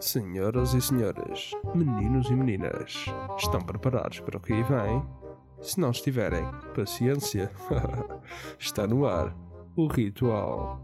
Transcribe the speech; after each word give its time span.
Senhoras 0.00 0.74
e 0.74 0.80
senhores, 0.80 1.50
meninos 1.74 2.28
e 2.30 2.34
meninas, 2.34 3.04
estão 3.36 3.60
preparados 3.60 4.20
para 4.20 4.36
o 4.36 4.40
que 4.40 4.52
aí 4.52 4.62
vem? 4.62 5.02
Se 5.60 5.80
não 5.80 5.90
estiverem, 5.90 6.44
paciência. 6.74 7.50
Está 8.58 8.86
no 8.86 9.06
ar 9.06 9.34
o 9.76 9.86
ritual. 9.88 10.80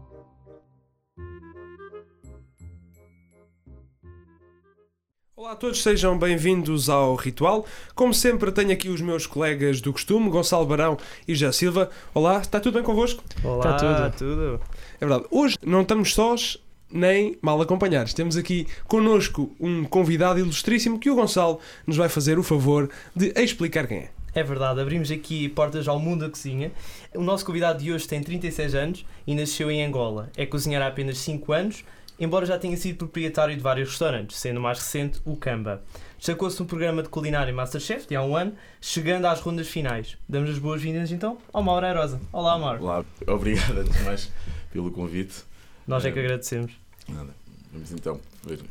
Olá 5.35 5.51
a 5.51 5.55
todos, 5.55 5.83
sejam 5.83 6.17
bem-vindos 6.17 6.89
ao 6.89 7.13
Ritual. 7.15 7.65
Como 7.93 8.13
sempre, 8.13 8.51
tenho 8.51 8.71
aqui 8.71 8.89
os 8.89 8.99
meus 9.01 9.27
colegas 9.27 9.79
do 9.79 9.93
costume, 9.93 10.29
Gonçalo 10.29 10.65
Barão 10.65 10.97
e 11.27 11.35
Já 11.35 11.51
Silva. 11.51 11.89
Olá, 12.13 12.39
está 12.39 12.59
tudo 12.59 12.73
bem 12.75 12.83
convosco? 12.83 13.23
Olá, 13.43 13.63
Tá 13.77 14.09
tudo. 14.09 14.17
tudo. 14.17 14.61
É 14.95 15.05
verdade, 15.05 15.25
hoje 15.29 15.57
não 15.63 15.81
estamos 15.81 16.13
sós 16.13 16.57
nem 16.91 17.37
mal 17.41 17.61
acompanhados. 17.61 18.13
Temos 18.13 18.37
aqui 18.37 18.67
connosco 18.87 19.55
um 19.59 19.83
convidado 19.83 20.39
ilustríssimo 20.39 20.99
que 20.99 21.09
o 21.09 21.15
Gonçalo 21.15 21.59
nos 21.85 21.97
vai 21.97 22.09
fazer 22.09 22.37
o 22.39 22.43
favor 22.43 22.89
de 23.15 23.33
explicar 23.35 23.87
quem 23.87 23.97
é. 23.97 24.09
É 24.33 24.43
verdade, 24.43 24.81
abrimos 24.81 25.09
aqui 25.11 25.47
portas 25.47 25.87
ao 25.87 25.97
mundo 25.97 26.25
da 26.25 26.29
cozinha. 26.29 26.69
O 27.15 27.23
nosso 27.23 27.45
convidado 27.45 27.81
de 27.81 27.93
hoje 27.93 28.05
tem 28.05 28.21
36 28.21 28.75
anos 28.75 29.05
e 29.25 29.33
nasceu 29.33 29.71
em 29.71 29.83
Angola. 29.85 30.29
É 30.35 30.45
cozinheiro 30.45 30.83
há 30.83 30.87
apenas 30.89 31.19
5 31.19 31.53
anos, 31.53 31.85
embora 32.19 32.45
já 32.45 32.59
tenha 32.59 32.75
sido 32.75 32.97
proprietário 32.97 33.55
de 33.55 33.61
vários 33.61 33.89
restaurantes, 33.89 34.37
sendo 34.37 34.57
o 34.57 34.61
mais 34.61 34.79
recente 34.79 35.21
o 35.23 35.37
Camba. 35.37 35.81
Destacou-se 36.17 36.59
no 36.59 36.65
programa 36.65 37.01
de 37.01 37.07
culinária 37.07 37.53
Masterchef 37.53 38.07
de 38.07 38.15
há 38.17 38.21
um 38.21 38.35
ano, 38.35 38.53
chegando 38.81 39.25
às 39.25 39.39
rondas 39.39 39.69
finais. 39.69 40.17
Damos 40.27 40.49
as 40.49 40.59
boas-vindas 40.59 41.13
então 41.13 41.37
ao 41.53 41.63
Mauro 41.63 41.85
Arosa. 41.85 42.19
Olá, 42.33 42.57
Mauro. 42.57 42.83
Olá, 42.83 43.05
obrigado 43.27 43.77
antes 43.77 43.97
de 43.97 44.03
mais 44.03 44.31
pelo 44.69 44.91
convite. 44.91 45.45
Nós 45.87 46.03
é 46.05 46.11
que 46.11 46.19
agradecemos. 46.19 46.73
Nada. 47.07 47.29
Vamos 47.71 47.91
então 47.91 48.19
ver. 48.45 48.59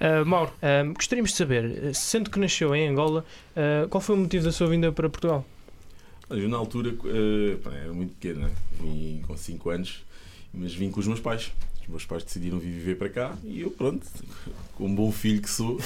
Uh, 0.00 0.24
Mauro, 0.26 0.52
uh, 0.62 0.94
gostaríamos 0.94 1.30
de 1.32 1.36
saber, 1.36 1.64
uh, 1.64 1.94
sendo 1.94 2.30
que 2.30 2.38
nasceu 2.38 2.74
em 2.74 2.88
Angola, 2.88 3.24
uh, 3.56 3.88
qual 3.88 4.00
foi 4.00 4.14
o 4.14 4.18
motivo 4.18 4.44
da 4.44 4.52
sua 4.52 4.68
vinda 4.68 4.92
para 4.92 5.08
Portugal? 5.10 5.44
Olha, 6.28 6.40
Eu 6.42 6.48
na 6.48 6.56
altura 6.56 6.90
eh, 6.90 7.56
pá, 7.56 7.72
era 7.72 7.92
muito 7.92 8.14
pequeno, 8.14 8.46
né? 8.46 8.50
vim 8.78 9.20
com 9.26 9.36
5 9.36 9.70
anos, 9.70 10.04
mas 10.54 10.72
vim 10.72 10.88
com 10.88 11.00
os 11.00 11.06
meus 11.08 11.18
pais. 11.18 11.50
Os 11.82 11.88
meus 11.88 12.06
pais 12.06 12.22
decidiram 12.22 12.58
vir 12.60 12.70
viver 12.70 12.94
para 12.96 13.08
cá 13.08 13.36
e 13.42 13.62
eu, 13.62 13.70
pronto, 13.72 14.06
como 14.76 14.94
bom 14.94 15.10
filho 15.10 15.42
que 15.42 15.50
sou. 15.50 15.80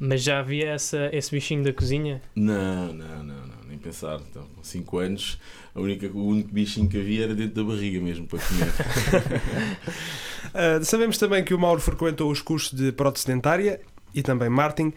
Mas 0.00 0.22
já 0.22 0.40
havia 0.40 0.70
essa, 0.70 1.08
esse 1.12 1.30
bichinho 1.30 1.62
da 1.62 1.72
cozinha? 1.72 2.20
não, 2.34 2.92
não, 2.92 3.22
não, 3.22 3.46
não, 3.46 3.57
nem 3.68 3.78
pensar. 3.78 4.20
Então, 4.30 4.44
com 4.56 4.62
5 4.62 4.98
anos, 4.98 5.38
a 5.74 5.80
única, 5.80 6.06
o 6.08 6.26
único 6.26 6.52
bichinho 6.52 6.88
que 6.88 6.98
havia 6.98 7.24
era 7.24 7.34
dentro 7.34 7.54
da 7.54 7.72
barriga 7.72 8.00
mesmo 8.00 8.26
para 8.26 8.38
comer. 8.38 8.68
Uh, 10.80 10.84
sabemos 10.86 11.18
também 11.18 11.44
que 11.44 11.54
o 11.54 11.58
Mauro 11.58 11.80
frequentou 11.80 12.30
os 12.30 12.40
cursos 12.40 12.72
de 12.72 12.90
protestedentária 12.92 13.80
e 14.14 14.22
também 14.22 14.48
marketing. 14.48 14.92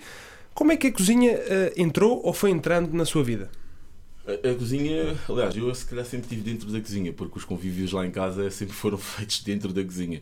Como 0.53 0.72
é 0.72 0.77
que 0.77 0.88
a 0.88 0.92
cozinha 0.92 1.33
uh, 1.33 1.81
entrou 1.81 2.22
ou 2.23 2.33
foi 2.33 2.52
entrando 2.52 2.94
na 2.94 3.05
sua 3.05 3.23
vida? 3.23 3.49
A, 4.25 4.49
a 4.49 4.55
cozinha, 4.55 5.17
aliás, 5.27 5.55
eu 5.55 5.73
se 5.73 5.86
calhar 5.86 6.05
sempre 6.05 6.25
estive 6.25 6.42
dentro 6.42 6.72
da 6.72 6.80
cozinha, 6.80 7.11
porque 7.11 7.38
os 7.38 7.45
convívios 7.45 7.92
lá 7.92 8.05
em 8.05 8.11
casa 8.11 8.49
sempre 8.52 8.73
foram 8.75 8.97
feitos 8.99 9.42
dentro 9.42 9.73
da 9.73 9.83
cozinha. 9.83 10.22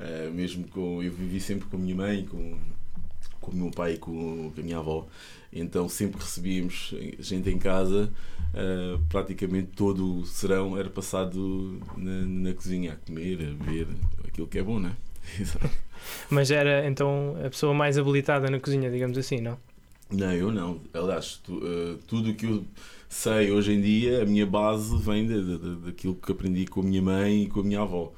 Uh, 0.00 0.30
mesmo 0.32 0.66
com. 0.68 1.02
Eu 1.02 1.12
vivi 1.12 1.40
sempre 1.40 1.66
com 1.68 1.76
a 1.76 1.80
minha 1.80 1.94
mãe, 1.94 2.24
com, 2.24 2.58
com 3.46 3.52
o 3.52 3.56
meu 3.56 3.70
pai 3.70 3.94
e 3.94 3.98
com, 3.98 4.52
a 4.56 4.60
minha 4.60 4.78
avó. 4.78 5.06
Então 5.52 5.88
sempre 5.88 6.18
que 6.18 6.24
recebíamos 6.24 6.94
gente 7.18 7.48
em 7.48 7.58
casa, 7.58 8.12
uh, 8.52 9.00
praticamente 9.08 9.68
todo 9.74 10.18
o 10.20 10.26
serão 10.26 10.76
era 10.76 10.90
passado 10.90 11.80
na, 11.96 12.26
na 12.26 12.54
cozinha 12.54 12.92
a 12.94 12.96
comer, 12.96 13.38
a 13.40 13.64
beber 13.64 13.86
aquilo 14.26 14.46
que 14.46 14.58
é 14.58 14.62
bom, 14.62 14.78
não 14.78 14.90
é? 14.90 14.96
Exato. 15.40 15.70
Mas 16.28 16.50
era 16.50 16.86
então 16.86 17.36
a 17.44 17.48
pessoa 17.48 17.72
mais 17.72 17.96
habilitada 17.96 18.50
na 18.50 18.60
cozinha, 18.60 18.90
digamos 18.90 19.16
assim, 19.16 19.40
não? 19.40 19.58
Não, 20.10 20.32
eu 20.32 20.52
não. 20.52 20.80
Aliás, 20.92 21.40
tu, 21.42 21.54
uh, 21.56 21.98
tudo 22.06 22.30
o 22.30 22.34
que 22.34 22.46
eu 22.46 22.64
sei 23.08 23.50
hoje 23.50 23.72
em 23.72 23.80
dia, 23.80 24.22
a 24.22 24.26
minha 24.26 24.46
base 24.46 24.96
vem 24.98 25.26
de, 25.26 25.42
de, 25.42 25.58
de, 25.58 25.76
daquilo 25.86 26.14
que 26.14 26.30
aprendi 26.30 26.66
com 26.66 26.80
a 26.80 26.84
minha 26.84 27.02
mãe 27.02 27.44
e 27.44 27.46
com 27.48 27.60
a 27.60 27.64
minha 27.64 27.80
avó. 27.80 28.12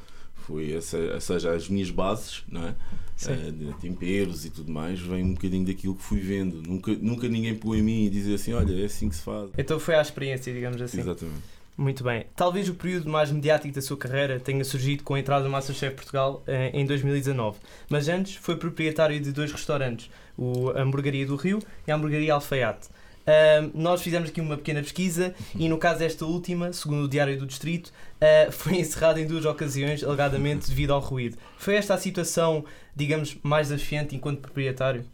Foi, 0.48 0.72
essa, 0.72 0.96
ou 0.96 1.20
seja, 1.20 1.52
as 1.52 1.68
minhas 1.68 1.90
bases, 1.90 2.42
não 2.50 2.68
é? 2.68 2.74
Uh, 3.22 3.52
de 3.52 3.74
temperos 3.74 4.46
e 4.46 4.50
tudo 4.50 4.72
mais, 4.72 4.98
vem 4.98 5.22
um 5.22 5.34
bocadinho 5.34 5.66
daquilo 5.66 5.94
que 5.94 6.02
fui 6.02 6.20
vendo. 6.20 6.62
Nunca, 6.66 6.90
nunca 6.94 7.28
ninguém 7.28 7.54
pôs 7.54 7.78
em 7.78 7.82
mim 7.82 8.06
e 8.06 8.08
dizer 8.08 8.36
assim: 8.36 8.54
olha, 8.54 8.80
é 8.80 8.86
assim 8.86 9.10
que 9.10 9.16
se 9.16 9.20
faz. 9.20 9.50
Então 9.58 9.78
foi 9.78 9.96
a 9.96 10.00
experiência, 10.00 10.50
digamos 10.50 10.80
assim. 10.80 11.00
Exatamente. 11.00 11.42
Muito 11.76 12.02
bem. 12.02 12.24
Talvez 12.34 12.66
o 12.66 12.74
período 12.74 13.10
mais 13.10 13.30
mediático 13.30 13.74
da 13.74 13.82
sua 13.82 13.96
carreira 13.96 14.40
tenha 14.40 14.64
surgido 14.64 15.04
com 15.04 15.14
a 15.14 15.20
entrada 15.20 15.44
do 15.44 15.50
Masterchef 15.50 15.94
Portugal 15.94 16.42
eh, 16.46 16.70
em 16.72 16.86
2019. 16.86 17.58
Mas 17.90 18.08
antes 18.08 18.36
foi 18.36 18.56
proprietário 18.56 19.20
de 19.20 19.30
dois 19.30 19.52
restaurantes, 19.52 20.10
o 20.36 20.70
a 20.70 20.80
Hamburgueria 20.80 21.26
do 21.26 21.36
Rio 21.36 21.60
e 21.86 21.92
a 21.92 21.94
Hamburgueria 21.94 22.34
Alfaiate. 22.34 22.88
Uh, 23.28 23.70
nós 23.74 24.00
fizemos 24.00 24.30
aqui 24.30 24.40
uma 24.40 24.56
pequena 24.56 24.80
pesquisa 24.80 25.34
e 25.54 25.68
no 25.68 25.76
caso 25.76 25.98
desta 25.98 26.24
última, 26.24 26.72
segundo 26.72 27.04
o 27.04 27.08
Diário 27.08 27.38
do 27.38 27.44
Distrito, 27.44 27.88
uh, 27.88 28.50
foi 28.52 28.78
encerrada 28.78 29.20
em 29.20 29.26
duas 29.26 29.44
ocasiões, 29.44 30.02
alegadamente 30.02 30.66
devido 30.66 30.94
ao 30.94 31.00
ruído. 31.00 31.36
Foi 31.58 31.74
esta 31.74 31.92
a 31.92 31.98
situação, 31.98 32.64
digamos, 32.96 33.36
mais 33.42 33.68
desafiante 33.68 34.16
enquanto 34.16 34.40
proprietário? 34.40 35.04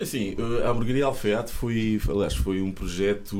Assim, 0.00 0.36
a 0.64 0.70
Hamburgueria 0.70 1.06
Alfaiate 1.06 1.52
foi, 1.52 2.00
aliás, 2.08 2.34
foi 2.34 2.62
um 2.62 2.70
projeto 2.70 3.36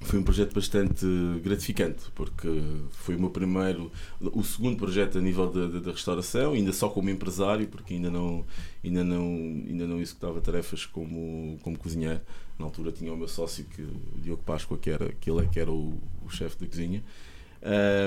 foi 0.00 0.18
um 0.18 0.22
projeto 0.22 0.54
bastante 0.54 1.04
gratificante 1.42 2.04
porque 2.14 2.48
foi 2.90 3.16
o 3.16 3.20
meu 3.20 3.30
primeiro 3.30 3.90
o 4.20 4.44
segundo 4.44 4.76
projeto 4.76 5.18
a 5.18 5.20
nível 5.20 5.50
da 5.50 5.90
restauração 5.90 6.52
ainda 6.52 6.72
só 6.72 6.88
como 6.88 7.10
empresário 7.10 7.66
porque 7.66 7.94
ainda 7.94 8.10
não 8.10 8.44
ainda 8.84 9.02
não 9.02 9.24
ainda 9.68 9.86
não 9.86 10.00
executava 10.00 10.40
tarefas 10.40 10.86
como 10.86 11.58
como 11.62 11.78
cozinheiro. 11.78 12.20
Na 12.58 12.64
altura 12.64 12.92
tinha 12.92 13.12
o 13.12 13.16
meu 13.16 13.28
sócio 13.28 13.64
que 13.64 13.82
o 13.82 14.20
Diogo 14.20 14.42
Páscoa 14.44 14.78
que 14.78 14.90
era 14.90 15.12
que 15.20 15.30
ele 15.30 15.40
é 15.40 15.46
que 15.46 15.58
era 15.58 15.70
o, 15.70 15.98
o 16.24 16.30
chefe 16.30 16.56
da 16.60 16.66
cozinha. 16.66 17.02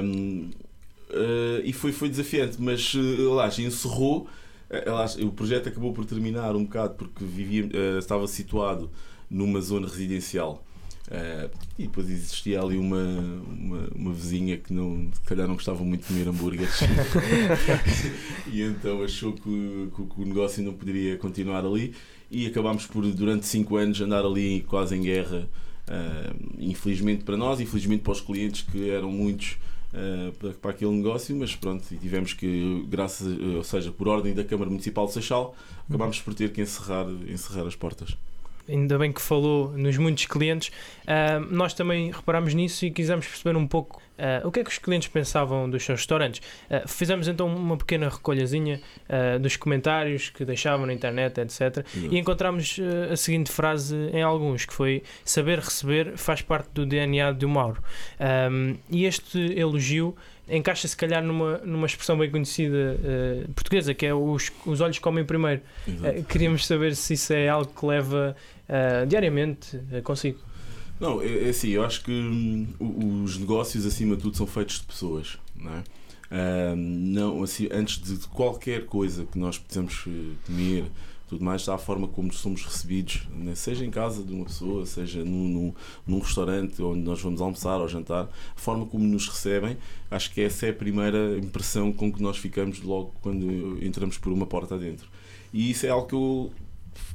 Um, 0.03 0.49
uh, 1.09 1.61
e 1.63 1.73
foi 1.73 1.91
foi 1.91 2.09
desafiante 2.09 2.55
mas 2.59 2.93
lá 3.35 3.47
encerrou. 3.47 4.27
O 5.27 5.31
projeto 5.33 5.67
acabou 5.67 5.91
por 5.91 6.05
terminar 6.05 6.55
um 6.55 6.63
bocado 6.63 6.93
porque 6.93 7.25
vivia 7.25 7.65
uh, 7.65 7.99
estava 7.99 8.25
situado 8.27 8.89
numa 9.29 9.59
zona 9.59 9.87
residencial 9.87 10.63
Uh, 11.11 11.51
e 11.77 11.83
depois 11.87 12.09
existia 12.09 12.61
ali 12.61 12.77
uma, 12.77 13.03
uma, 13.49 13.89
uma, 13.93 14.13
vizinha 14.13 14.55
que 14.55 14.71
não, 14.71 15.09
se 15.11 15.19
calhar 15.23 15.45
não 15.45 15.55
gostava 15.55 15.83
muito 15.83 16.03
de 16.03 16.07
comer 16.07 16.29
hambúrgueres. 16.29 16.79
E 18.47 18.61
então 18.61 19.03
achou 19.03 19.33
que, 19.33 19.89
que, 19.93 20.05
que, 20.05 20.21
o 20.21 20.25
negócio 20.25 20.63
não 20.63 20.73
poderia 20.73 21.17
continuar 21.17 21.65
ali. 21.65 21.93
E 22.29 22.47
acabámos 22.47 22.85
por 22.85 23.05
durante 23.11 23.45
5 23.45 23.75
anos 23.75 23.99
andar 23.99 24.23
ali 24.23 24.61
quase 24.61 24.95
em 24.95 25.01
guerra 25.01 25.49
uh, 25.89 26.53
infelizmente 26.57 27.25
para 27.25 27.35
nós, 27.35 27.59
infelizmente 27.59 28.03
para 28.03 28.13
os 28.13 28.21
clientes 28.21 28.61
que 28.61 28.89
eram 28.89 29.11
muitos 29.11 29.57
uh, 29.93 30.31
para, 30.33 30.53
para, 30.53 30.71
aquele 30.71 30.91
negócio, 30.91 31.35
mas 31.35 31.53
pronto, 31.57 31.83
tivemos 31.99 32.33
que, 32.33 32.85
graças, 32.87 33.27
ou 33.37 33.63
seja, 33.65 33.91
por 33.91 34.07
ordem 34.07 34.33
da 34.33 34.45
Câmara 34.45 34.69
Municipal 34.69 35.07
de 35.07 35.13
Seixal, 35.13 35.55
acabámos 35.89 36.21
por 36.21 36.33
ter 36.33 36.53
que 36.53 36.61
encerrar, 36.61 37.05
encerrar 37.27 37.67
as 37.67 37.75
portas 37.75 38.15
ainda 38.67 38.97
bem 38.97 39.11
que 39.11 39.21
falou 39.21 39.71
nos 39.77 39.97
muitos 39.97 40.25
clientes, 40.25 40.71
uh, 41.03 41.39
nós 41.49 41.73
também 41.73 42.11
reparámos 42.11 42.53
nisso 42.53 42.85
e 42.85 42.91
quisemos 42.91 43.27
perceber 43.27 43.57
um 43.57 43.67
pouco 43.67 44.01
uh, 44.17 44.47
o 44.47 44.51
que 44.51 44.59
é 44.59 44.63
que 44.63 44.69
os 44.69 44.77
clientes 44.77 45.07
pensavam 45.07 45.69
dos 45.69 45.83
seus 45.83 45.99
restaurantes. 45.99 46.41
Uh, 46.69 46.87
fizemos 46.87 47.27
então 47.27 47.47
uma 47.47 47.77
pequena 47.77 48.09
recolhazinha 48.09 48.81
dos 49.41 49.57
comentários 49.57 50.29
que 50.29 50.45
deixavam 50.45 50.85
na 50.85 50.93
internet, 50.93 51.39
etc. 51.39 51.85
E 51.95 52.17
encontramos 52.17 52.79
a 53.11 53.15
seguinte 53.15 53.51
frase 53.51 53.95
em 54.13 54.21
alguns, 54.21 54.65
que 54.65 54.73
foi 54.73 55.03
saber 55.25 55.59
receber 55.59 56.17
faz 56.17 56.41
parte 56.41 56.69
do 56.73 56.85
DNA 56.85 57.31
do 57.33 57.49
Mauro. 57.49 57.81
Um, 58.19 58.77
e 58.89 59.05
este 59.05 59.37
elogio 59.57 60.15
encaixa 60.57 60.87
se 60.87 60.95
calhar 60.95 61.23
numa, 61.23 61.57
numa 61.59 61.85
expressão 61.85 62.17
bem 62.17 62.29
conhecida 62.29 62.99
uh, 62.99 63.53
portuguesa, 63.53 63.93
que 63.93 64.05
é 64.05 64.13
os, 64.13 64.51
os 64.65 64.81
olhos 64.81 64.99
comem 64.99 65.25
primeiro. 65.25 65.61
Uh, 65.87 66.23
queríamos 66.25 66.65
saber 66.67 66.95
se 66.95 67.13
isso 67.13 67.33
é 67.33 67.47
algo 67.47 67.71
que 67.71 67.85
leva 67.85 68.35
uh, 68.67 69.07
diariamente 69.07 69.79
consigo. 70.03 70.39
Não, 70.99 71.21
é, 71.21 71.45
é 71.45 71.49
assim, 71.49 71.69
eu 71.69 71.83
acho 71.83 72.03
que 72.03 72.11
hum, 72.11 72.67
os 73.23 73.37
negócios 73.37 73.85
acima 73.85 74.15
de 74.15 74.21
tudo 74.21 74.37
são 74.37 74.45
feitos 74.45 74.79
de 74.79 74.83
pessoas, 74.83 75.37
não 75.55 75.73
é? 75.73 75.83
não, 76.77 77.43
assim, 77.43 77.67
antes 77.71 78.01
de 78.01 78.25
qualquer 78.27 78.85
coisa 78.85 79.25
que 79.25 79.37
nós 79.37 79.57
precisamos 79.57 80.05
comer, 80.45 80.85
tudo 81.31 81.45
mais, 81.45 81.61
está 81.61 81.75
a 81.75 81.77
forma 81.77 82.09
como 82.09 82.33
somos 82.33 82.65
recebidos, 82.65 83.25
né? 83.33 83.55
seja 83.55 83.85
em 83.85 83.89
casa 83.89 84.21
de 84.21 84.33
uma 84.33 84.43
pessoa, 84.43 84.85
seja 84.85 85.23
num, 85.23 85.47
num, 85.47 85.73
num, 86.05 86.19
restaurante 86.19 86.83
onde 86.83 86.99
nós 86.99 87.21
vamos 87.21 87.39
almoçar 87.39 87.79
ou 87.79 87.87
jantar, 87.87 88.25
a 88.25 88.59
forma 88.59 88.85
como 88.85 89.05
nos 89.05 89.29
recebem, 89.29 89.77
acho 90.11 90.29
que 90.33 90.41
essa 90.41 90.65
é 90.65 90.71
a 90.71 90.73
primeira 90.73 91.37
impressão 91.37 91.93
com 91.93 92.11
que 92.11 92.21
nós 92.21 92.35
ficamos 92.37 92.81
logo 92.81 93.13
quando 93.21 93.81
entramos 93.81 94.17
por 94.17 94.33
uma 94.33 94.45
porta 94.45 94.75
adentro. 94.75 95.07
E 95.53 95.71
isso 95.71 95.85
é 95.85 95.89
algo 95.89 96.05
que 96.05 96.15
eu 96.15 96.51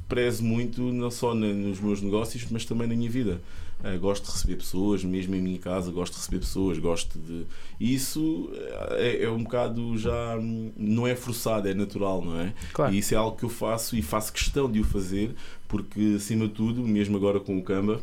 prezo 0.07 0.43
muito, 0.43 0.81
não 0.81 1.11
só 1.11 1.35
nos 1.35 1.79
meus 1.79 2.01
negócios, 2.01 2.47
mas 2.49 2.65
também 2.65 2.87
na 2.87 2.95
minha 2.95 3.11
vida. 3.11 3.39
Uh, 3.83 3.99
gosto 3.99 4.25
de 4.25 4.31
receber 4.31 4.55
pessoas, 4.55 5.03
mesmo 5.03 5.35
em 5.35 5.41
minha 5.41 5.59
casa, 5.59 5.91
gosto 5.91 6.13
de 6.13 6.19
receber 6.19 6.39
pessoas, 6.39 6.79
gosto 6.79 7.19
de. 7.19 7.45
Isso 7.79 8.49
é, 8.91 9.23
é 9.23 9.29
um 9.29 9.43
bocado 9.43 9.97
já. 9.97 10.37
não 10.75 11.05
é 11.05 11.15
forçado, 11.15 11.67
é 11.67 11.73
natural, 11.73 12.23
não 12.23 12.39
é? 12.39 12.53
Claro. 12.73 12.93
E 12.93 12.97
isso 12.97 13.13
é 13.13 13.17
algo 13.17 13.37
que 13.37 13.43
eu 13.43 13.49
faço 13.49 13.95
e 13.95 14.01
faço 14.01 14.33
questão 14.33 14.71
de 14.71 14.79
o 14.79 14.83
fazer, 14.83 15.35
porque 15.67 16.15
acima 16.17 16.47
de 16.47 16.53
tudo, 16.53 16.81
mesmo 16.81 17.15
agora 17.17 17.39
com 17.39 17.57
o 17.57 17.63
Canva. 17.63 18.01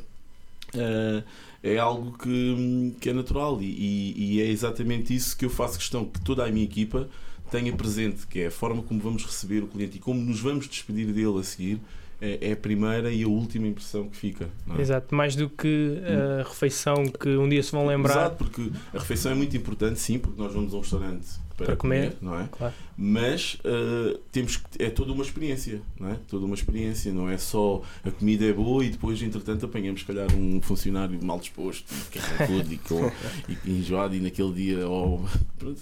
Uh, 0.75 1.23
é 1.63 1.79
algo 1.79 2.17
que, 2.19 2.95
que 3.01 3.09
é 3.09 3.13
natural 3.13 3.61
e, 3.63 3.65
e, 3.65 4.35
e 4.35 4.41
é 4.43 4.47
exatamente 4.47 5.15
isso 5.15 5.35
que 5.35 5.47
eu 5.47 5.51
faço 5.51 5.79
questão 5.79 6.05
que 6.05 6.21
toda 6.21 6.45
a 6.45 6.51
minha 6.51 6.65
equipa 6.65 7.09
tenha 7.51 7.73
presente, 7.73 8.27
que 8.27 8.41
é 8.41 8.47
a 8.49 8.51
forma 8.51 8.83
como 8.83 9.01
vamos 9.01 9.25
receber 9.25 9.63
o 9.63 9.67
cliente 9.67 9.97
e 9.97 10.01
como 10.01 10.21
nos 10.21 10.41
vamos 10.41 10.69
despedir 10.69 11.07
dele 11.07 11.39
a 11.39 11.43
seguir, 11.43 11.81
é, 12.21 12.51
é 12.51 12.53
a 12.53 12.57
primeira 12.57 13.11
e 13.11 13.23
a 13.23 13.29
última 13.29 13.67
impressão 13.67 14.09
que 14.09 14.17
fica. 14.17 14.49
É? 14.77 14.81
Exato, 14.81 15.15
mais 15.15 15.37
do 15.37 15.49
que 15.49 15.99
a 16.41 16.49
refeição 16.49 17.07
que 17.07 17.29
um 17.31 17.49
dia 17.49 17.63
se 17.63 17.73
vão 17.73 17.87
lembrar. 17.87 18.13
Exato, 18.13 18.37
porque 18.37 18.71
a 18.93 18.99
refeição 18.99 19.33
é 19.33 19.35
muito 19.35 19.57
importante, 19.57 19.99
sim, 19.99 20.19
porque 20.19 20.41
nós 20.41 20.53
vamos 20.53 20.73
a 20.73 20.77
um 20.77 20.81
restaurante 20.81 21.45
para, 21.57 21.67
para 21.67 21.77
comer, 21.77 22.13
comer, 22.13 22.17
não 22.21 22.39
é? 22.39 22.49
Claro. 22.51 22.75
Mas 22.97 23.55
uh, 23.65 24.19
temos 24.31 24.57
que, 24.57 24.83
é 24.83 24.91
toda 24.91 25.13
uma 25.13 25.23
experiência, 25.23 25.81
não 25.99 26.11
é? 26.11 26.19
Toda 26.29 26.47
uma 26.47 26.55
experiência, 26.55 27.13
não 27.13 27.29
é 27.29 27.39
só 27.39 27.83
a 28.05 28.11
comida 28.11 28.45
é 28.45 28.53
boa 28.53 28.85
e 28.85 28.91
depois, 28.91 29.21
entretanto, 29.23 29.67
apanhamos, 29.67 30.01
se 30.01 30.07
calhar, 30.07 30.27
um 30.35 30.61
funcionário 30.61 31.19
mal 31.25 31.39
disposto, 31.39 31.93
que 32.11 32.19
é 32.19 32.47
todo 32.47 32.73
e, 32.73 32.79
com, 32.79 33.11
e, 33.49 33.71
enjoado 33.71 34.15
e 34.15 34.21
naquele 34.21 34.53
dia, 34.53 34.89
ou, 34.89 35.25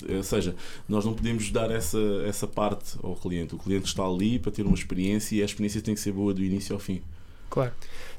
ou 0.08 0.22
seja, 0.22 0.54
nós 0.88 1.04
não 1.04 1.14
podemos 1.14 1.50
dar 1.50 1.70
essa, 1.70 1.98
essa 2.26 2.46
parte 2.46 2.96
ao 3.02 3.14
cliente. 3.14 3.54
O 3.54 3.58
cliente 3.58 3.86
está 3.86 4.04
ali 4.04 4.38
para 4.38 4.52
ter 4.52 4.64
uma 4.64 4.74
experiência 4.74 5.36
e 5.36 5.42
a 5.42 5.44
experiência 5.44 5.80
tem 5.80 5.94
que 5.94 6.00
ser 6.00 6.12
boa 6.12 6.32
do 6.32 6.42
início 6.42 6.74
ao 6.74 6.80
fim. 6.80 7.02
Claro. 7.52 7.70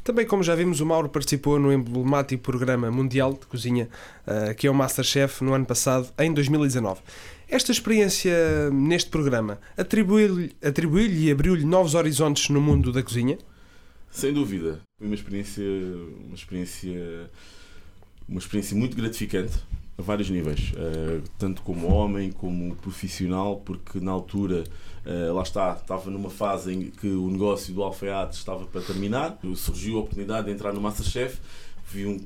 Também, 0.04 0.28
como 0.28 0.44
já 0.44 0.54
vimos, 0.54 0.80
o 0.80 0.86
Mauro 0.86 1.10
participou 1.10 1.58
no 1.58 1.74
emblemático 1.74 2.44
programa 2.44 2.92
mundial 2.92 3.34
de 3.34 3.48
cozinha, 3.48 3.90
uh, 4.28 4.54
que 4.54 4.68
é 4.68 4.70
o 4.70 4.76
Masterchef, 4.76 5.44
no 5.44 5.56
ano 5.56 5.66
passado, 5.66 6.08
em 6.20 6.32
2019. 6.32 7.02
Esta 7.50 7.72
experiência 7.72 8.70
neste 8.70 9.10
programa 9.10 9.60
atribuiu-lhe 9.76 10.56
atribuiu 10.64 11.12
e 11.12 11.32
abriu-lhe 11.32 11.66
novos 11.66 11.96
horizontes 11.96 12.50
no 12.50 12.62
mundo 12.62 12.92
da 12.92 13.02
cozinha? 13.02 13.40
Sem 14.12 14.32
dúvida. 14.32 14.82
Foi 15.00 15.08
uma 15.08 15.16
experiência, 15.16 15.64
uma 16.28 16.36
experiência, 16.36 17.32
uma 18.30 18.40
experiência 18.40 18.78
muito 18.78 18.96
gratificante 18.96 19.54
a 19.98 20.02
vários 20.04 20.30
níveis, 20.30 20.74
uh, 20.74 21.24
tanto 21.40 21.64
como 21.64 21.88
homem 21.88 22.32
como 22.32 22.76
profissional, 22.76 23.62
porque 23.66 24.00
na 24.00 24.12
altura, 24.12 24.64
uh, 25.06 25.34
lá 25.34 25.44
está, 25.44 25.74
estava 25.74 26.10
numa 26.10 26.30
fase 26.30 26.74
em 26.74 26.92
que 26.92 27.08
o 27.08 27.30
negócio 27.30 27.74
do 27.74 27.84
alfaiate 27.84 28.38
estava 28.38 28.66
para 28.66 28.82
terminar, 28.82 29.38
surgiu 29.56 29.98
a 29.98 30.00
oportunidade 30.02 30.48
de 30.48 30.54
entrar 30.54 30.74
no 30.74 30.82
Masterchef 30.82 31.40
vi 31.94 32.06
um, 32.08 32.20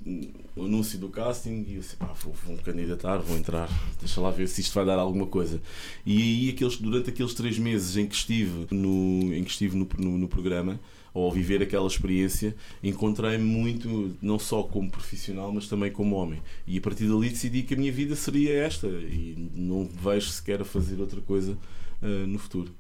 um, 0.56 0.66
anúncio 0.66 0.98
do 0.98 1.10
casting 1.10 1.66
e 1.68 1.76
eu 1.76 1.82
disse, 1.82 1.96
pá, 1.98 2.14
vou, 2.24 2.34
vou 2.46 2.56
me 2.56 2.62
candidatar, 2.62 3.18
vou 3.18 3.38
entrar, 3.38 3.70
deixa 4.00 4.22
lá 4.22 4.30
ver 4.30 4.48
se 4.48 4.62
isto 4.62 4.74
vai 4.74 4.86
dar 4.86 4.98
alguma 4.98 5.28
coisa. 5.28 5.62
E 6.06 6.22
aí, 6.22 6.50
aqueles, 6.50 6.78
durante 6.78 7.10
aqueles 7.10 7.34
três 7.34 7.60
meses 7.60 7.98
em 7.98 8.08
que 8.08 8.16
estive 8.16 8.68
no, 8.72 9.34
em 9.34 9.44
que 9.44 9.52
estive 9.52 9.76
no, 9.76 9.88
no, 9.98 10.18
no 10.18 10.28
programa, 10.28 10.80
ou 11.18 11.32
viver 11.32 11.64
aquela 11.64 11.88
experiência, 11.88 12.56
encontrei-me 12.84 13.44
muito, 13.44 14.16
não 14.22 14.38
só 14.38 14.62
como 14.62 14.88
profissional, 14.88 15.52
mas 15.52 15.68
também 15.68 15.92
como 15.92 16.16
homem. 16.16 16.40
E 16.68 16.78
a 16.78 16.82
partir 16.82 17.08
dali 17.08 17.30
decidi 17.30 17.64
que 17.64 17.74
a 17.74 17.78
minha 17.78 17.92
vida 17.92 18.16
seria 18.16 18.54
esta 18.54 18.86
e 18.86 19.50
não 19.56 19.84
vejo 19.86 20.30
sequer 20.30 20.62
a 20.62 20.66
fazer 20.66 21.02
outra 21.02 21.20
coisa 21.22 21.58
uh, 22.04 22.28
no 22.28 22.38
futuro. 22.38 22.72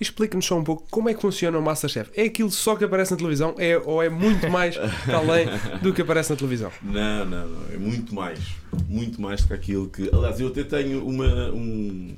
Explique-nos 0.00 0.44
só 0.44 0.58
um 0.58 0.64
pouco 0.64 0.84
como 0.90 1.08
é 1.08 1.14
que 1.14 1.20
funciona 1.20 1.56
o 1.56 1.62
Masterchef. 1.62 2.10
É 2.16 2.24
aquilo 2.24 2.50
só 2.50 2.74
que 2.74 2.84
aparece 2.84 3.12
na 3.12 3.16
televisão 3.16 3.54
é, 3.58 3.78
ou 3.78 4.02
é 4.02 4.08
muito 4.08 4.50
mais 4.50 4.76
além 5.06 5.46
do 5.80 5.94
que 5.94 6.02
aparece 6.02 6.30
na 6.30 6.36
televisão? 6.36 6.72
Não, 6.82 7.24
não, 7.24 7.48
não. 7.48 7.72
É 7.72 7.76
muito 7.76 8.12
mais. 8.12 8.40
Muito 8.88 9.22
mais 9.22 9.42
do 9.42 9.46
que 9.46 9.54
aquilo 9.54 9.88
que. 9.88 10.10
Aliás, 10.12 10.40
eu 10.40 10.48
até 10.48 10.64
tenho 10.64 11.06
uma, 11.06 11.52
um, 11.52 12.12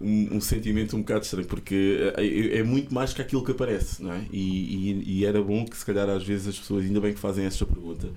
um, 0.00 0.36
um 0.36 0.40
sentimento 0.40 0.96
um 0.96 1.00
bocado 1.00 1.24
estranho, 1.24 1.46
porque 1.46 2.12
é, 2.16 2.26
é, 2.26 2.58
é, 2.58 2.62
muito 2.62 2.92
mais 2.92 3.12
que 3.12 3.22
aquilo 3.22 3.44
que 3.44 3.52
aparece, 3.52 4.02
não 4.02 4.12
é? 4.12 4.24
E, 4.32 4.38
e, 4.38 5.18
e 5.18 5.24
era 5.24 5.42
bom 5.42 5.64
que, 5.64 5.76
se 5.76 5.84
calhar, 5.84 6.08
às 6.08 6.24
vezes 6.24 6.48
as 6.48 6.58
pessoas, 6.58 6.84
ainda 6.84 7.00
bem 7.00 7.14
que 7.14 7.20
fazem 7.20 7.44
esta 7.44 7.64
pergunta, 7.64 8.08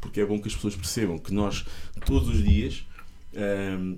porque 0.00 0.20
é 0.20 0.26
bom 0.26 0.40
que 0.40 0.48
as 0.48 0.54
pessoas 0.54 0.76
percebam 0.76 1.18
que 1.18 1.32
nós, 1.32 1.64
todos 2.06 2.28
os 2.28 2.42
dias, 2.42 2.86
hum, 3.78 3.96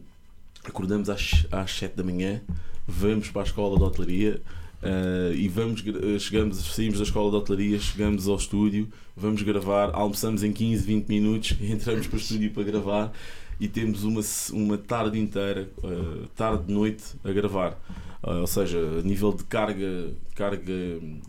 acordamos 0.65 1.09
às, 1.09 1.47
às 1.51 1.71
7 1.73 1.95
da 1.97 2.03
manhã 2.03 2.41
vamos 2.87 3.31
para 3.31 3.43
a 3.43 3.45
escola 3.45 3.77
de 3.77 3.83
hotelaria 3.83 4.41
uh, 4.83 5.35
e 5.35 5.49
vamos, 5.49 5.83
eh, 5.87 6.19
chegamos, 6.19 6.59
saímos 6.59 6.99
da 6.99 7.05
escola 7.05 7.31
de 7.31 7.37
hotelaria, 7.37 7.79
chegamos 7.81 8.29
ao 8.29 8.37
estúdio, 8.37 8.89
vamos 9.17 9.43
gravar, 9.43 9.91
almoçamos 9.93 10.45
em 10.45 10.53
15, 10.53 10.85
20 10.85 11.09
minutos, 11.09 11.57
entramos 11.61 12.07
para 12.07 12.17
o 12.17 12.21
estúdio 12.21 12.51
para 12.53 12.63
gravar 12.63 13.13
e 13.59 13.69
temos 13.69 14.05
uma, 14.05 14.21
uma 14.53 14.79
tarde 14.79 15.19
inteira, 15.19 15.69
uh, 15.79 16.27
tarde 16.37 16.65
de 16.65 16.73
noite, 16.73 17.05
a 17.25 17.33
gravar. 17.33 17.79
Uh, 18.23 18.41
ou 18.41 18.47
seja, 18.47 18.79
a 18.79 19.03
nível 19.03 19.33
de 19.33 19.45
carga, 19.45 20.11
carga 20.35 20.73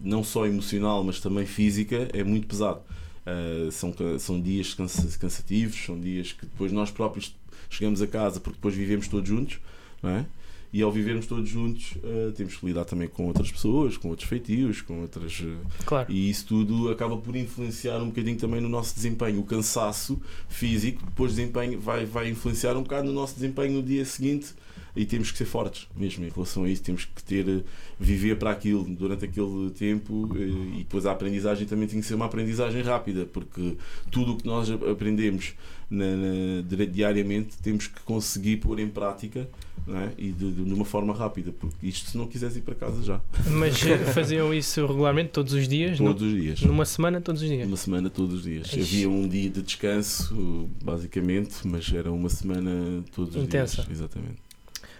não 0.01 0.23
só 0.23 0.45
emocional, 0.45 1.03
mas 1.03 1.19
também 1.19 1.45
física, 1.45 2.09
é 2.13 2.23
muito 2.23 2.47
pesado. 2.47 2.81
Uh, 3.25 3.71
são, 3.71 3.93
são 4.19 4.41
dias 4.41 4.73
cansativos, 4.73 5.75
são 5.85 5.99
dias 5.99 6.31
que 6.31 6.45
depois 6.45 6.71
nós 6.71 6.91
próprios 6.91 7.35
chegamos 7.69 8.01
a 8.01 8.07
casa 8.07 8.39
porque 8.39 8.55
depois 8.55 8.73
vivemos 8.73 9.07
todos 9.07 9.27
juntos, 9.27 9.59
não 10.01 10.09
é? 10.09 10.25
E 10.71 10.81
ao 10.81 10.91
vivermos 10.91 11.25
todos 11.25 11.49
juntos 11.49 11.93
uh, 11.97 12.31
temos 12.33 12.55
que 12.55 12.65
lidar 12.65 12.85
também 12.85 13.07
com 13.07 13.25
outras 13.27 13.51
pessoas, 13.51 13.97
com 13.97 14.09
outros 14.09 14.27
feitios, 14.27 14.81
com 14.81 15.01
outras. 15.01 15.39
Uh, 15.39 15.57
claro. 15.85 16.11
E 16.11 16.29
isso 16.29 16.45
tudo 16.45 16.89
acaba 16.89 17.17
por 17.17 17.35
influenciar 17.35 18.01
um 18.01 18.07
bocadinho 18.07 18.37
também 18.37 18.59
no 18.59 18.69
nosso 18.69 18.93
desempenho. 18.93 19.39
O 19.39 19.43
cansaço 19.43 20.19
físico, 20.49 21.03
depois 21.05 21.35
desempenho, 21.35 21.79
vai, 21.79 22.05
vai 22.05 22.29
influenciar 22.29 22.75
um 22.75 22.83
bocado 22.83 23.07
no 23.07 23.13
nosso 23.13 23.35
desempenho 23.35 23.73
no 23.73 23.83
dia 23.83 24.03
seguinte 24.05 24.53
e 24.97 25.05
temos 25.05 25.31
que 25.31 25.37
ser 25.37 25.45
fortes 25.45 25.87
mesmo 25.95 26.25
em 26.25 26.29
relação 26.29 26.63
a 26.63 26.69
isso. 26.69 26.83
Temos 26.83 27.05
que 27.05 27.23
ter, 27.23 27.47
eh, 27.47 27.63
viver 27.99 28.37
para 28.37 28.51
aquilo 28.51 28.83
durante 28.83 29.25
aquele 29.25 29.69
tempo 29.71 30.29
e 30.35 30.79
depois 30.79 31.05
a 31.05 31.11
aprendizagem 31.11 31.67
também 31.67 31.87
tem 31.87 31.99
que 31.99 32.05
ser 32.05 32.15
uma 32.15 32.25
aprendizagem 32.25 32.81
rápida, 32.81 33.25
porque 33.25 33.77
tudo 34.11 34.33
o 34.33 34.37
que 34.37 34.45
nós 34.45 34.69
aprendemos 34.69 35.53
na, 35.89 36.05
na, 36.05 36.85
diariamente 36.85 37.57
temos 37.57 37.87
que 37.87 38.01
conseguir 38.01 38.57
pôr 38.57 38.79
em 38.79 38.89
prática 38.89 39.47
é? 39.87 40.09
e 40.17 40.31
de, 40.31 40.51
de, 40.51 40.73
uma 40.73 40.83
forma 40.83 41.13
rápida, 41.13 41.51
porque 41.51 41.87
isto 41.87 42.09
se 42.09 42.17
não 42.17 42.27
quiseres 42.27 42.57
ir 42.57 42.61
para 42.61 42.75
casa 42.75 43.01
já. 43.01 43.21
Mas 43.51 43.85
eh, 43.85 43.97
faziam 44.13 44.53
isso 44.53 44.85
regularmente, 44.85 45.29
todos 45.29 45.53
os 45.53 45.67
dias? 45.67 45.97
Todos 45.97 46.23
os 46.23 46.33
dias. 46.33 46.61
Numa 46.61 46.85
semana, 46.85 47.21
todos 47.21 47.41
os 47.41 47.47
dias? 47.47 47.67
Uma 47.67 47.77
semana, 47.77 48.09
todos 48.09 48.35
os 48.35 48.43
dias. 48.43 48.67
Ixi. 48.67 48.81
Havia 48.81 49.09
um 49.09 49.27
dia 49.27 49.49
de 49.49 49.61
descanso, 49.61 50.69
basicamente, 50.83 51.65
mas 51.65 51.91
era 51.93 52.11
uma 52.11 52.29
semana 52.29 53.03
todos 53.15 53.35
os 53.35 53.43
Intensa. 53.43 53.83
dias. 53.83 53.91
Exatamente. 53.91 54.46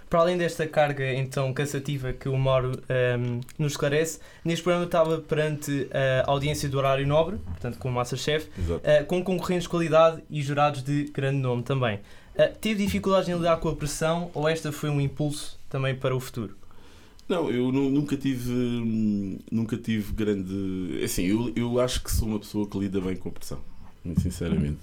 Para 0.10 0.22
além 0.22 0.38
desta 0.38 0.66
carga 0.66 1.14
então 1.14 1.54
cansativa 1.54 2.14
que 2.14 2.30
o 2.30 2.38
Mauro 2.38 2.70
um, 2.70 2.74
ehm, 2.88 3.42
nos 3.60 3.74
esclarece, 3.74 4.20
neste 4.44 4.64
programa 4.64 4.86
estava 4.86 5.18
perante 5.20 5.90
a 6.26 6.32
audiência 6.32 6.70
do 6.70 6.78
horário 6.78 7.06
nobre, 7.06 7.38
portanto 7.38 7.78
com 7.78 7.90
o 7.90 7.92
Masterchef, 7.92 8.48
uh, 8.58 9.06
com 9.06 9.22
concorrentes 9.22 9.64
de 9.64 9.70
qualidade 9.70 10.24
e 10.30 10.42
jurados 10.42 10.82
de 10.82 11.06
grande 11.14 11.40
nome 11.40 11.64
também. 11.64 11.98
Uh, 12.36 12.56
teve 12.62 12.86
dificuldades 12.86 13.28
em 13.28 13.36
lidar 13.36 13.58
com 13.58 13.68
a 13.68 13.76
pressão 13.76 14.32
ou 14.34 14.48
esta 14.48 14.72
foi 14.72 14.90
um 14.90 15.02
impulso 15.02 15.60
também 15.70 15.94
para 15.94 16.16
o 16.16 16.20
futuro? 16.22 16.56
Não, 17.28 17.52
eu 17.52 17.72
nunca 17.74 18.16
tive 18.16 19.44
nunca 19.52 19.76
tive 19.76 20.14
grande. 20.14 21.02
Assim, 21.04 21.24
eu, 21.24 21.52
eu 21.56 21.80
acho 21.82 22.02
que 22.02 22.10
sou 22.10 22.30
uma 22.30 22.40
pessoa 22.40 22.66
que 22.66 22.80
lida 22.80 23.02
bem 23.02 23.18
com 23.18 23.28
a 23.28 23.32
pressão, 23.34 23.60
muito 24.04 24.22
sinceramente. 24.22 24.80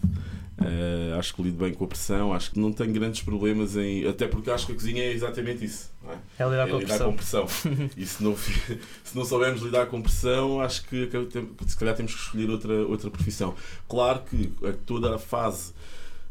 Uh, 0.57 1.19
acho 1.19 1.35
que 1.35 1.43
lido 1.43 1.59
bem 1.59 1.75
com 1.75 1.85
a 1.85 1.89
pressão, 1.89 2.33
acho 2.33 2.53
que 2.53 2.61
não 2.61 2.73
tenho 2.73 2.93
grandes 2.93 3.23
problemas 3.23 3.77
em. 3.77 4.07
Até 4.07 4.29
porque 4.29 4.51
acho 4.51 4.67
que 4.67 4.73
a 4.73 4.75
cozinha 4.75 5.03
é 5.03 5.13
exatamente 5.13 5.65
isso. 5.65 5.93
É? 6.07 6.43
é 6.43 6.49
lidar, 6.49 6.69
é 6.69 6.71
com, 6.71 6.79
lidar 6.79 6.99
com 7.01 7.17
pressão. 7.17 7.47
e 7.97 8.07
se 8.07 8.23
não, 8.23 8.37
se 8.37 9.17
não 9.17 9.25
soubermos 9.25 9.63
lidar 9.63 9.87
com 9.87 10.01
pressão, 10.01 10.61
acho 10.61 10.85
que 10.85 11.09
se 11.67 11.77
calhar 11.77 11.97
temos 11.97 12.15
que 12.15 12.21
escolher 12.21 12.51
outra, 12.51 12.73
outra 12.87 13.11
profissão. 13.11 13.55
Claro 13.89 14.21
que 14.21 14.53
toda 14.87 15.17
a 15.17 15.19
fase 15.19 15.73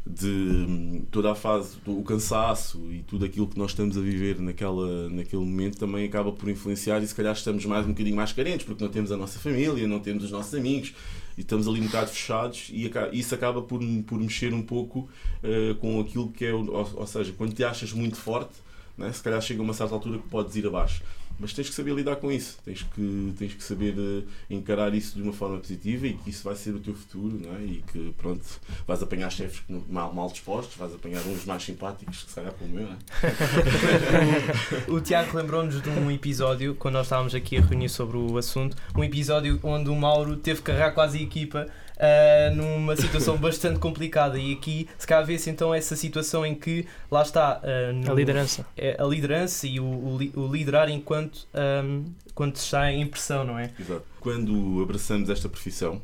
de 0.06 1.02
toda 1.10 1.32
a 1.32 1.34
fase 1.34 1.78
do 1.84 2.02
cansaço 2.02 2.78
e 2.92 3.02
tudo 3.02 3.24
aquilo 3.24 3.46
que 3.46 3.58
nós 3.58 3.70
estamos 3.70 3.96
a 3.96 4.00
viver 4.00 4.38
naquela, 4.38 5.08
naquele 5.08 5.42
momento 5.42 5.78
também 5.78 6.04
acaba 6.04 6.30
por 6.30 6.48
influenciar 6.50 7.02
e 7.02 7.06
se 7.06 7.14
calhar 7.14 7.32
estamos 7.32 7.64
mais 7.64 7.86
um 7.86 7.90
bocadinho 7.90 8.14
mais 8.14 8.30
carentes 8.30 8.66
porque 8.66 8.84
não 8.84 8.90
temos 8.90 9.10
a 9.10 9.16
nossa 9.16 9.38
família, 9.38 9.88
não 9.88 10.00
temos 10.00 10.24
os 10.24 10.30
nossos 10.30 10.54
amigos 10.54 10.94
e 11.36 11.40
estamos 11.40 11.66
ali 11.66 11.80
um 11.80 11.86
bocado 11.86 12.10
fechados 12.10 12.70
e 12.72 12.90
isso 13.12 13.34
acaba 13.34 13.62
por, 13.62 13.80
por 14.06 14.18
mexer 14.18 14.52
um 14.54 14.62
pouco 14.62 15.08
uh, 15.42 15.74
com 15.76 16.00
aquilo 16.00 16.30
que 16.30 16.44
é, 16.44 16.52
ou, 16.52 16.68
ou 16.72 17.06
seja, 17.06 17.32
quando 17.36 17.52
te 17.52 17.64
achas 17.64 17.92
muito 17.92 18.16
forte, 18.16 18.54
né, 18.96 19.12
se 19.12 19.22
calhar 19.22 19.40
chega 19.40 19.60
uma 19.62 19.74
certa 19.74 19.94
altura 19.94 20.18
que 20.18 20.28
podes 20.28 20.54
ir 20.56 20.66
abaixo. 20.66 21.02
Mas 21.38 21.52
tens 21.52 21.68
que 21.68 21.74
saber 21.74 21.94
lidar 21.94 22.16
com 22.16 22.30
isso, 22.30 22.58
tens 22.64 22.82
que, 22.82 23.34
tens 23.38 23.54
que 23.54 23.62
saber 23.62 23.94
uh, 23.98 24.24
encarar 24.48 24.94
isso 24.94 25.16
de 25.16 25.22
uma 25.22 25.32
forma 25.32 25.58
positiva 25.58 26.06
e 26.06 26.14
que 26.14 26.30
isso 26.30 26.44
vai 26.44 26.54
ser 26.54 26.74
o 26.74 26.78
teu 26.78 26.94
futuro, 26.94 27.40
não 27.40 27.56
é? 27.56 27.62
E 27.62 27.84
que 27.92 28.14
pronto, 28.16 28.44
vais 28.86 29.02
apanhar 29.02 29.30
chefes 29.30 29.62
mal, 29.88 30.12
mal 30.12 30.28
dispostos, 30.28 30.76
vais 30.76 30.94
apanhar 30.94 31.20
uns 31.26 31.44
mais 31.44 31.62
simpáticos, 31.62 32.24
que 32.24 32.30
se 32.30 32.34
calhar 32.34 32.52
como 32.52 32.78
eu, 32.78 32.86
não 32.86 32.92
é? 32.92 32.96
o 34.90 35.00
Tiago 35.00 35.36
lembrou-nos 35.36 35.82
de 35.82 35.88
um 35.90 36.10
episódio, 36.10 36.74
quando 36.74 36.94
nós 36.94 37.06
estávamos 37.06 37.34
aqui 37.34 37.56
a 37.56 37.60
reunir 37.60 37.88
sobre 37.88 38.16
o 38.16 38.36
assunto, 38.38 38.76
um 38.96 39.02
episódio 39.02 39.58
onde 39.62 39.90
o 39.90 39.96
Mauro 39.96 40.36
teve 40.36 40.60
que 40.60 40.66
carregar 40.66 40.92
quase 40.92 41.18
a 41.18 41.22
equipa 41.22 41.66
uh, 41.96 42.54
numa 42.54 42.96
situação 42.96 43.36
bastante 43.38 43.78
complicada. 43.78 44.38
E 44.38 44.52
aqui, 44.52 44.88
se 44.98 45.06
cá 45.06 45.22
vê-se 45.22 45.50
então 45.50 45.74
essa 45.74 45.96
situação 45.96 46.44
em 46.44 46.54
que 46.54 46.86
lá 47.10 47.22
está 47.22 47.60
uh, 47.62 47.92
no, 47.92 48.12
a 48.12 48.14
liderança. 48.14 48.66
É, 48.76 48.96
a 48.98 49.04
liderança 49.04 49.66
e 49.66 49.80
o, 49.80 49.84
o, 49.84 50.18
o 50.40 50.52
liderar 50.52 50.88
enquanto, 50.88 51.46
um, 51.54 52.04
quando 52.34 52.56
se 52.56 52.64
está 52.64 52.92
em 52.92 53.06
pressão, 53.06 53.44
não 53.44 53.58
é? 53.58 53.70
Exato. 53.78 54.04
Quando 54.20 54.82
abraçamos 54.82 55.28
esta 55.30 55.48
profissão, 55.48 56.00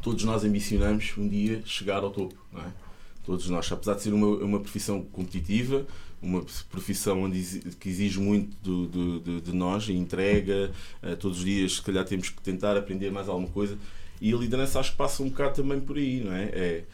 todos 0.00 0.24
nós 0.24 0.44
ambicionamos 0.44 1.12
um 1.16 1.28
dia 1.28 1.62
chegar 1.64 2.02
ao 2.02 2.10
topo, 2.10 2.34
não 2.52 2.62
é? 2.62 2.72
Todos 3.24 3.48
nós, 3.48 3.70
apesar 3.70 3.94
de 3.94 4.02
ser 4.02 4.14
uma, 4.14 4.26
uma 4.26 4.60
profissão 4.60 5.02
competitiva, 5.02 5.86
uma 6.22 6.44
profissão 6.70 7.22
onde, 7.22 7.60
que 7.78 7.88
exige 7.88 8.18
muito 8.18 8.56
do, 8.62 8.86
do, 8.86 9.20
de, 9.20 9.40
de, 9.40 9.52
nós, 9.52 9.88
a 9.88 9.92
entrega, 9.92 10.70
uh, 11.02 11.16
todos 11.16 11.38
os 11.38 11.44
dias, 11.44 11.76
se 11.76 11.82
calhar 11.82 12.04
temos 12.04 12.28
que 12.28 12.40
tentar 12.42 12.76
aprender 12.76 13.10
mais 13.10 13.28
alguma 13.28 13.48
coisa. 13.48 13.78
E 14.20 14.32
a 14.32 14.36
liderança 14.36 14.78
acho 14.78 14.92
que 14.92 14.96
passa 14.96 15.22
um 15.22 15.28
bocado 15.28 15.54
também 15.56 15.80
por 15.80 15.96
aí, 15.96 16.22
não 16.22 16.32
é? 16.32 16.44
É 16.52 16.84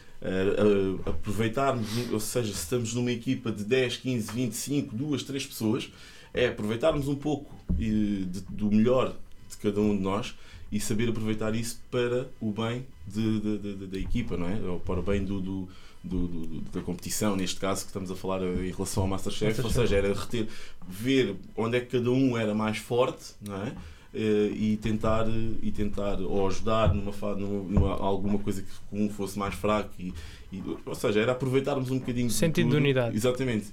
aproveitarmos, 1.05 1.89
ou 2.11 2.21
seja, 2.21 2.53
se 2.53 2.61
estamos 2.61 2.95
numa 2.95 3.11
equipa 3.13 3.53
de 3.53 3.65
10, 3.65 3.99
15, 3.99 4.33
25, 4.33 4.97
2, 4.97 5.23
3 5.23 5.47
pessoas, 5.47 5.91
é 6.33 6.49
aproveitarmos 6.49 7.09
um 7.09 7.15
pouco 7.15 7.55
de, 7.71 8.25
do 8.49 8.71
melhor 8.71 9.15
de 9.49 9.57
cada 9.59 9.81
um 9.81 9.97
de 9.97 10.03
nós 10.03 10.35
e 10.71 10.81
saber 10.81 11.09
aproveitar 11.09 11.55
isso 11.55 11.81
para 11.91 12.29
o 12.41 12.51
bem 12.51 12.87
de, 13.07 13.41
de, 13.41 13.87
da 13.87 13.99
equipa, 13.99 14.37
não 14.37 14.49
é? 14.49 14.61
Ou 14.69 14.81
para 14.81 15.01
o 15.01 15.03
bem 15.03 15.25
do, 15.25 15.41
do, 15.41 15.69
do, 16.03 16.61
da 16.73 16.83
competição, 16.83 17.37
neste 17.37 17.61
caso 17.61 17.83
que 17.83 17.89
estamos 17.89 18.11
a 18.11 18.17
falar 18.17 18.43
em 18.43 18.71
relação 18.71 19.05
ao 19.05 19.09
Masterchef, 19.09 19.59
Masterchef. 19.59 19.79
ou 19.79 19.87
seja, 19.87 19.97
era 19.97 20.13
reter, 20.13 20.49
ver 20.89 21.37
onde 21.57 21.77
é 21.77 21.81
que 21.81 21.99
cada 21.99 22.11
um 22.11 22.37
era 22.37 22.55
mais 22.55 22.79
forte, 22.79 23.35
não 23.41 23.63
é? 23.63 23.73
Eh, 24.19 24.51
e 24.55 24.77
tentar 24.79 25.27
e 25.63 25.71
tentar 25.71 26.19
ou 26.23 26.47
ajudar 26.47 26.95
numa, 26.95 27.13
numa, 27.35 27.63
numa 27.65 27.93
alguma 27.97 28.39
coisa 28.39 28.63
que 28.63 28.69
um 28.91 29.11
fosse 29.11 29.39
mais 29.39 29.55
fraco 29.55 29.91
e, 29.99 30.11
e, 30.51 30.63
ou 30.87 30.95
seja 30.95 31.21
era 31.21 31.33
aproveitarmos 31.33 31.91
um 31.91 31.99
bocadinho 31.99 32.31
sentido 32.31 32.65
de, 32.65 32.71
de 32.71 32.77
unidade 32.79 33.15
exatamente 33.15 33.67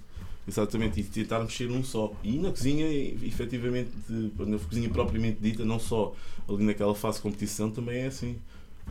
Exatamente, 0.46 1.00
e 1.00 1.04
tentarmos 1.04 1.56
ser 1.56 1.72
um 1.72 1.82
só. 1.82 2.12
E 2.22 2.38
na 2.38 2.50
cozinha, 2.50 2.86
efetivamente, 3.26 3.92
na 4.10 4.58
cozinha 4.58 4.90
propriamente 4.90 5.38
dita, 5.40 5.64
não 5.64 5.80
só 5.80 6.14
ali 6.50 6.66
naquela 6.66 6.94
fase 6.94 7.16
de 7.16 7.24
competição, 7.24 7.72
também 7.72 8.00
é 8.00 8.08
assim. 8.08 8.36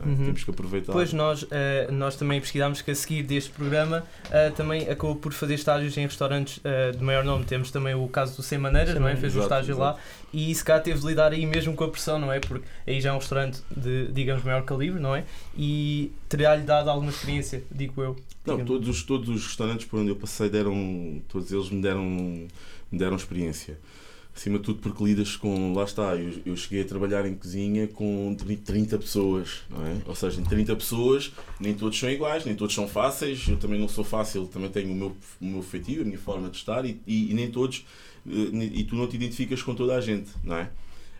Uhum. 0.05 0.17
Temos 0.17 0.45
que 0.45 0.51
aproveitar. 0.51 0.93
Pois 0.93 1.13
nós, 1.13 1.43
uh, 1.43 1.49
nós 1.91 2.17
também 2.17 2.41
pesquisámos 2.41 2.83
que 2.83 2.91
a 2.91 2.95
seguir 2.95 3.23
deste 3.23 3.51
programa 3.51 4.05
uh, 4.27 4.53
também 4.55 4.89
acabou 4.89 5.17
por 5.17 5.33
fazer 5.33 5.55
estágios 5.55 5.97
em 5.97 6.03
restaurantes 6.03 6.59
uh, 6.59 6.97
de 6.97 7.03
maior 7.05 7.25
nome. 7.25 7.45
Temos 7.45 7.71
também 7.71 7.95
o 7.95 8.09
caso 8.09 8.37
do 8.37 8.43
Sem 8.43 8.59
Maneiras, 8.59 8.95
não 8.99 9.07
é? 9.07 9.17
Fez 9.17 9.37
o 9.37 9.41
um 9.41 9.43
estágio 9.43 9.75
exato. 9.75 9.81
lá 9.81 9.99
e 10.33 10.53
se 10.55 10.65
cá 10.65 10.81
teve 10.81 10.99
de 10.99 11.07
lidar 11.07 11.33
aí 11.33 11.45
mesmo 11.47 11.75
com 11.75 11.85
a 11.85 11.89
pressão, 11.89 12.19
não 12.19 12.33
é? 12.33 12.41
Porque 12.41 12.65
aí 12.87 13.01
já 13.01 13.11
é 13.11 13.13
um 13.13 13.19
restaurante 13.19 13.61
de, 13.77 14.09
digamos, 14.09 14.43
maior 14.43 14.65
calibre, 14.65 14.99
não 14.99 15.15
é? 15.15 15.25
E 15.57 16.11
teria-lhe 16.29 16.63
dado 16.63 16.89
alguma 16.89 17.11
experiência, 17.11 17.63
digo 17.71 18.03
eu. 18.03 18.17
Não, 18.45 18.65
todos 18.65 18.89
os, 18.89 19.03
todos 19.05 19.29
os 19.29 19.47
restaurantes 19.47 19.87
por 19.87 20.01
onde 20.01 20.09
eu 20.09 20.17
passei 20.17 20.49
deram, 20.49 21.21
todos 21.29 21.53
eles 21.53 21.71
me 21.71 21.81
deram, 21.81 22.05
me 22.05 22.49
deram 22.91 23.15
experiência 23.15 23.79
acima 24.35 24.59
de 24.59 24.65
tudo 24.65 24.81
porque 24.81 25.05
lidas 25.05 25.37
com, 25.37 25.75
lá 25.75 25.85
está, 25.85 26.17
eu, 26.17 26.41
eu, 26.47 26.57
cheguei 26.57 26.83
a 26.83 26.85
trabalhar 26.85 27.27
em 27.27 27.35
cozinha 27.35 27.87
com 27.87 28.35
30 28.65 28.99
pessoas, 28.99 29.62
não 29.69 29.87
é? 29.87 29.97
Ou 30.07 30.15
seja, 30.15 30.41
em 30.41 30.45
30 30.45 30.75
pessoas, 30.77 31.33
nem 31.61 31.75
todos 31.75 31.99
são 31.99 32.11
iguais, 32.11 32.45
nem 32.45 32.55
todos 32.55 32.75
são 32.75 32.89
fáceis, 32.89 33.47
eu 33.47 33.57
também 33.57 33.79
não 33.79 33.89
sou 33.89 34.05
fácil, 34.05 34.47
também 34.47 34.71
tenho 34.71 34.91
o 34.93 34.95
meu, 34.95 35.17
o 35.41 35.45
meu 35.45 35.62
feitio, 35.62 36.03
a 36.03 36.05
minha 36.05 36.19
forma 36.19 36.49
de 36.49 36.57
estar 36.57 36.85
e, 36.85 37.01
e, 37.07 37.31
e 37.31 37.35
nem 37.35 37.51
todos, 37.51 37.85
eh, 38.27 38.71
e 38.73 38.85
tu 38.85 38.97
não 38.97 39.07
te 39.07 39.17
identificas 39.17 39.62
com 39.62 39.75
toda 39.75 39.95
a 39.95 40.01
gente, 40.01 40.31
não 40.43 40.57
é? 40.57 40.71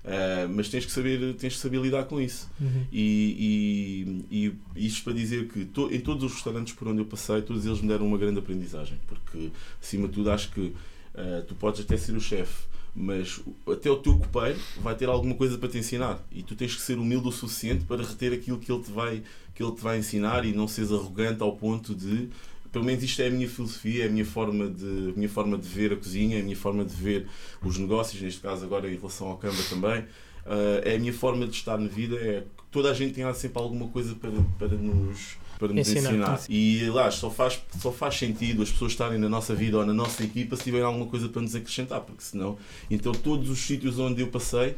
Uh, 0.03 0.49
mas 0.53 0.69
tens 0.69 0.85
que 0.85 0.91
saber 0.91 1.35
tens 1.35 1.55
que 1.55 1.61
saber 1.61 1.81
lidar 1.81 2.03
com 2.07 2.21
isso 2.21 2.51
uhum. 2.61 2.85
e, 2.93 4.27
e, 4.33 4.53
e 4.75 4.87
isto 4.89 5.05
para 5.05 5.13
dizer 5.13 5.47
que 5.47 5.65
to, 5.65 5.89
em 5.95 6.01
todos 6.01 6.25
os 6.25 6.33
restaurantes 6.33 6.75
por 6.75 6.89
onde 6.89 6.99
eu 6.99 7.05
passei 7.05 7.41
todos 7.41 7.65
eles 7.65 7.81
me 7.81 7.87
deram 7.87 8.09
uma 8.09 8.19
grande 8.19 8.41
aprendizagem 8.41 8.99
porque 9.07 9.53
acima 9.81 10.09
de 10.09 10.15
tudo 10.15 10.33
acho 10.33 10.51
que 10.51 10.61
uh, 10.61 11.45
tu 11.47 11.55
podes 11.55 11.83
até 11.83 11.97
ser 11.97 12.17
o 12.17 12.21
chefe 12.21 12.65
mas 12.95 13.41
até 13.67 13.91
o 13.91 13.97
teu 13.97 14.19
copeiro 14.19 14.59
vai 14.81 14.95
ter 14.95 15.09
alguma 15.09 15.35
coisa 15.35 15.57
para 15.57 15.69
te 15.69 15.79
ensinar 15.79 16.23
e 16.31 16.43
tu 16.43 16.55
tens 16.55 16.75
que 16.75 16.83
ser 16.83 16.99
humilde 16.99 17.29
o 17.29 17.33
suficiente 17.33 17.85
para 17.85 18.03
reter 18.03 18.33
aquilo 18.33 18.59
que 18.59 18.71
ele 18.71 18.83
te 18.83 18.93
vai, 18.93 19.23
que 19.55 19.63
ele 19.63 19.73
te 19.73 19.81
vai 19.81 19.99
ensinar 19.99 20.45
e 20.45 20.53
não 20.53 20.69
seres 20.69 20.93
arrogante 20.93 21.43
ao 21.43 21.57
ponto 21.57 21.95
de 21.95 22.29
pelo 22.71 22.85
menos 22.87 23.05
isto 23.05 23.21
é 23.21 23.27
a 23.27 23.31
minha 23.31 23.49
filosofia, 23.49 24.05
é 24.05 24.09
a 24.09 24.11
minha 24.11 24.25
forma 24.25 24.69
de, 24.69 25.13
minha 25.15 25.29
forma 25.29 25.59
de 25.59 25.69
ver 25.69 25.93
a 25.93 25.97
cozinha, 25.97 26.39
é 26.39 26.41
a 26.41 26.43
minha 26.43 26.57
forma 26.57 26.85
de 26.85 26.95
ver 26.95 27.29
os 27.63 27.77
negócios, 27.77 28.21
neste 28.21 28.41
caso 28.41 28.65
agora 28.65 28.91
em 28.91 28.97
relação 28.97 29.29
ao 29.29 29.37
Canva 29.37 29.63
também. 29.69 30.01
Uh, 30.45 30.81
é 30.83 30.97
a 30.97 30.99
minha 30.99 31.13
forma 31.13 31.47
de 31.47 31.55
estar 31.55 31.77
na 31.77 31.87
vida, 31.87 32.17
é 32.17 32.45
toda 32.71 32.91
a 32.91 32.95
gente 32.95 33.13
tem 33.13 33.35
sempre 33.35 33.63
alguma 33.63 33.89
coisa 33.89 34.15
para, 34.15 34.33
para 34.59 34.69
nos 34.69 35.37
para 35.63 35.73
nos 35.73 35.89
ensinar. 35.89 36.11
ensinar. 36.11 36.41
E 36.49 36.91
lá 36.91 37.11
só 37.11 37.31
faz, 37.31 37.63
só 37.79 37.93
faz 37.93 38.19
sentido 38.19 38.63
as 38.63 38.71
pessoas 38.71 38.93
estarem 38.93 39.19
na 39.19 39.29
nossa 39.29 39.55
vida 39.55 39.79
ou 39.79 39.87
na 39.87 39.95
nossa 39.95 40.25
equipa 40.25 40.57
se 40.57 40.65
tiverem 40.65 40.87
alguma 40.87 41.07
coisa 41.07 41.29
para 41.29 41.41
nos 41.41 41.55
acrescentar, 41.55 42.01
porque 42.01 42.23
senão. 42.23 42.59
Então, 42.91 43.13
todos 43.13 43.49
os 43.49 43.61
sítios 43.61 43.99
onde 43.99 44.23
eu 44.23 44.27
passei, 44.27 44.75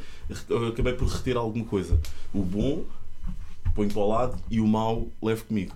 acabei 0.70 0.92
por 0.92 1.08
reter 1.08 1.36
alguma 1.36 1.64
coisa. 1.64 1.98
O 2.34 2.42
bom, 2.42 2.84
põe 3.74 3.88
para 3.88 4.00
o 4.00 4.08
lado 4.08 4.38
e 4.50 4.60
o 4.60 4.66
mau, 4.66 5.08
levo 5.22 5.44
comigo. 5.46 5.74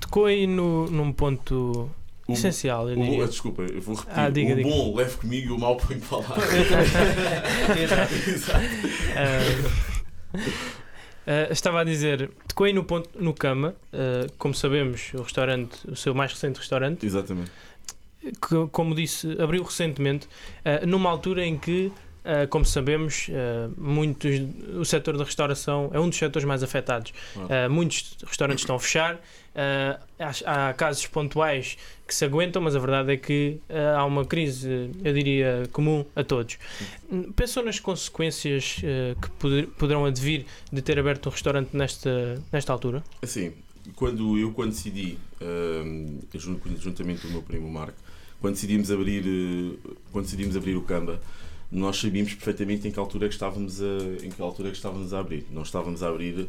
Tocou 0.00 0.24
aí 0.24 0.46
no, 0.46 0.90
num 0.90 1.12
ponto 1.12 1.90
o, 2.26 2.32
essencial, 2.32 2.88
eu. 2.88 2.98
O, 2.98 3.28
desculpa, 3.28 3.62
eu 3.62 3.82
vou 3.82 3.94
repetir. 3.94 4.18
Ah, 4.18 4.30
diga, 4.30 4.52
o 4.54 4.56
diga. 4.56 4.68
bom 4.68 4.96
levo 4.96 5.18
comigo 5.18 5.48
e 5.48 5.52
o 5.52 5.58
mau 5.58 5.76
põe 5.76 6.00
para 6.00 6.18
lá. 6.18 6.36
Exato. 7.76 8.14
Exato. 8.30 8.64
Uh, 10.34 10.87
Uh, 11.28 11.52
estava 11.52 11.82
a 11.82 11.84
dizer, 11.84 12.30
tocou 12.48 12.64
aí 12.64 12.72
no, 12.72 12.82
ponto, 12.82 13.10
no 13.22 13.34
Cama, 13.34 13.74
uh, 13.92 14.32
como 14.38 14.54
sabemos, 14.54 15.12
o 15.12 15.20
restaurante, 15.20 15.76
o 15.86 15.94
seu 15.94 16.14
mais 16.14 16.32
recente 16.32 16.56
restaurante. 16.58 17.04
Exatamente. 17.04 17.52
Que, 18.22 18.66
como 18.72 18.94
disse, 18.94 19.36
abriu 19.38 19.62
recentemente, 19.62 20.26
uh, 20.26 20.86
numa 20.86 21.10
altura 21.10 21.44
em 21.44 21.58
que 21.58 21.92
como 22.50 22.62
sabemos, 22.62 23.30
muitos, 23.74 24.30
o 24.78 24.84
setor 24.84 25.16
da 25.16 25.24
restauração 25.24 25.88
é 25.94 26.00
um 26.00 26.10
dos 26.10 26.18
setores 26.18 26.46
mais 26.46 26.62
afetados. 26.62 27.10
Uh, 27.34 27.70
muitos 27.70 28.18
restaurantes 28.26 28.64
estão 28.64 28.76
a 28.76 28.78
fechar, 28.78 29.18
há, 30.18 30.68
há, 30.68 30.72
casos 30.74 31.06
pontuais 31.06 31.76
que 32.06 32.14
se 32.14 32.24
aguentam, 32.24 32.62
mas 32.62 32.74
a 32.74 32.78
verdade 32.78 33.12
é 33.12 33.16
que 33.16 33.60
há 33.96 34.04
uma 34.04 34.24
crise, 34.24 34.90
eu 35.04 35.12
diria, 35.12 35.68
comum 35.72 36.04
a 36.16 36.24
todos. 36.24 36.58
Pensou 37.36 37.62
nas 37.62 37.78
consequências 37.78 38.76
que 39.20 39.30
poder, 39.38 39.66
poderão 39.78 40.04
advir 40.06 40.46
de 40.72 40.80
ter 40.80 40.98
aberto 40.98 41.26
um 41.26 41.32
restaurante 41.32 41.76
nesta, 41.76 42.42
nesta 42.50 42.72
altura? 42.72 43.04
Assim, 43.20 43.52
quando 43.94 44.38
eu 44.38 44.52
quando 44.52 44.70
decidi, 44.70 45.18
juntamente 46.34 47.22
com 47.22 47.28
o 47.28 47.30
meu 47.32 47.42
primo 47.42 47.70
Marco, 47.70 47.98
quando 48.40 48.54
decidimos 48.54 48.90
abrir, 48.90 49.24
quando 50.12 50.24
decidimos 50.24 50.56
abrir 50.56 50.76
o 50.76 50.82
Camba, 50.82 51.20
nós 51.70 51.98
sabíamos 51.98 52.34
perfeitamente 52.34 52.88
em 52.88 52.90
que 52.90 52.98
altura 52.98 53.26
é 53.26 53.28
que 53.28 53.34
estávamos 53.34 53.82
a, 53.82 54.24
em 54.24 54.30
que 54.30 54.40
altura 54.40 54.68
é 54.68 54.70
que 54.70 54.76
estávamos 54.76 55.12
a 55.12 55.20
abrir. 55.20 55.44
Não 55.50 55.62
estávamos 55.62 56.02
a 56.02 56.08
abrir 56.08 56.48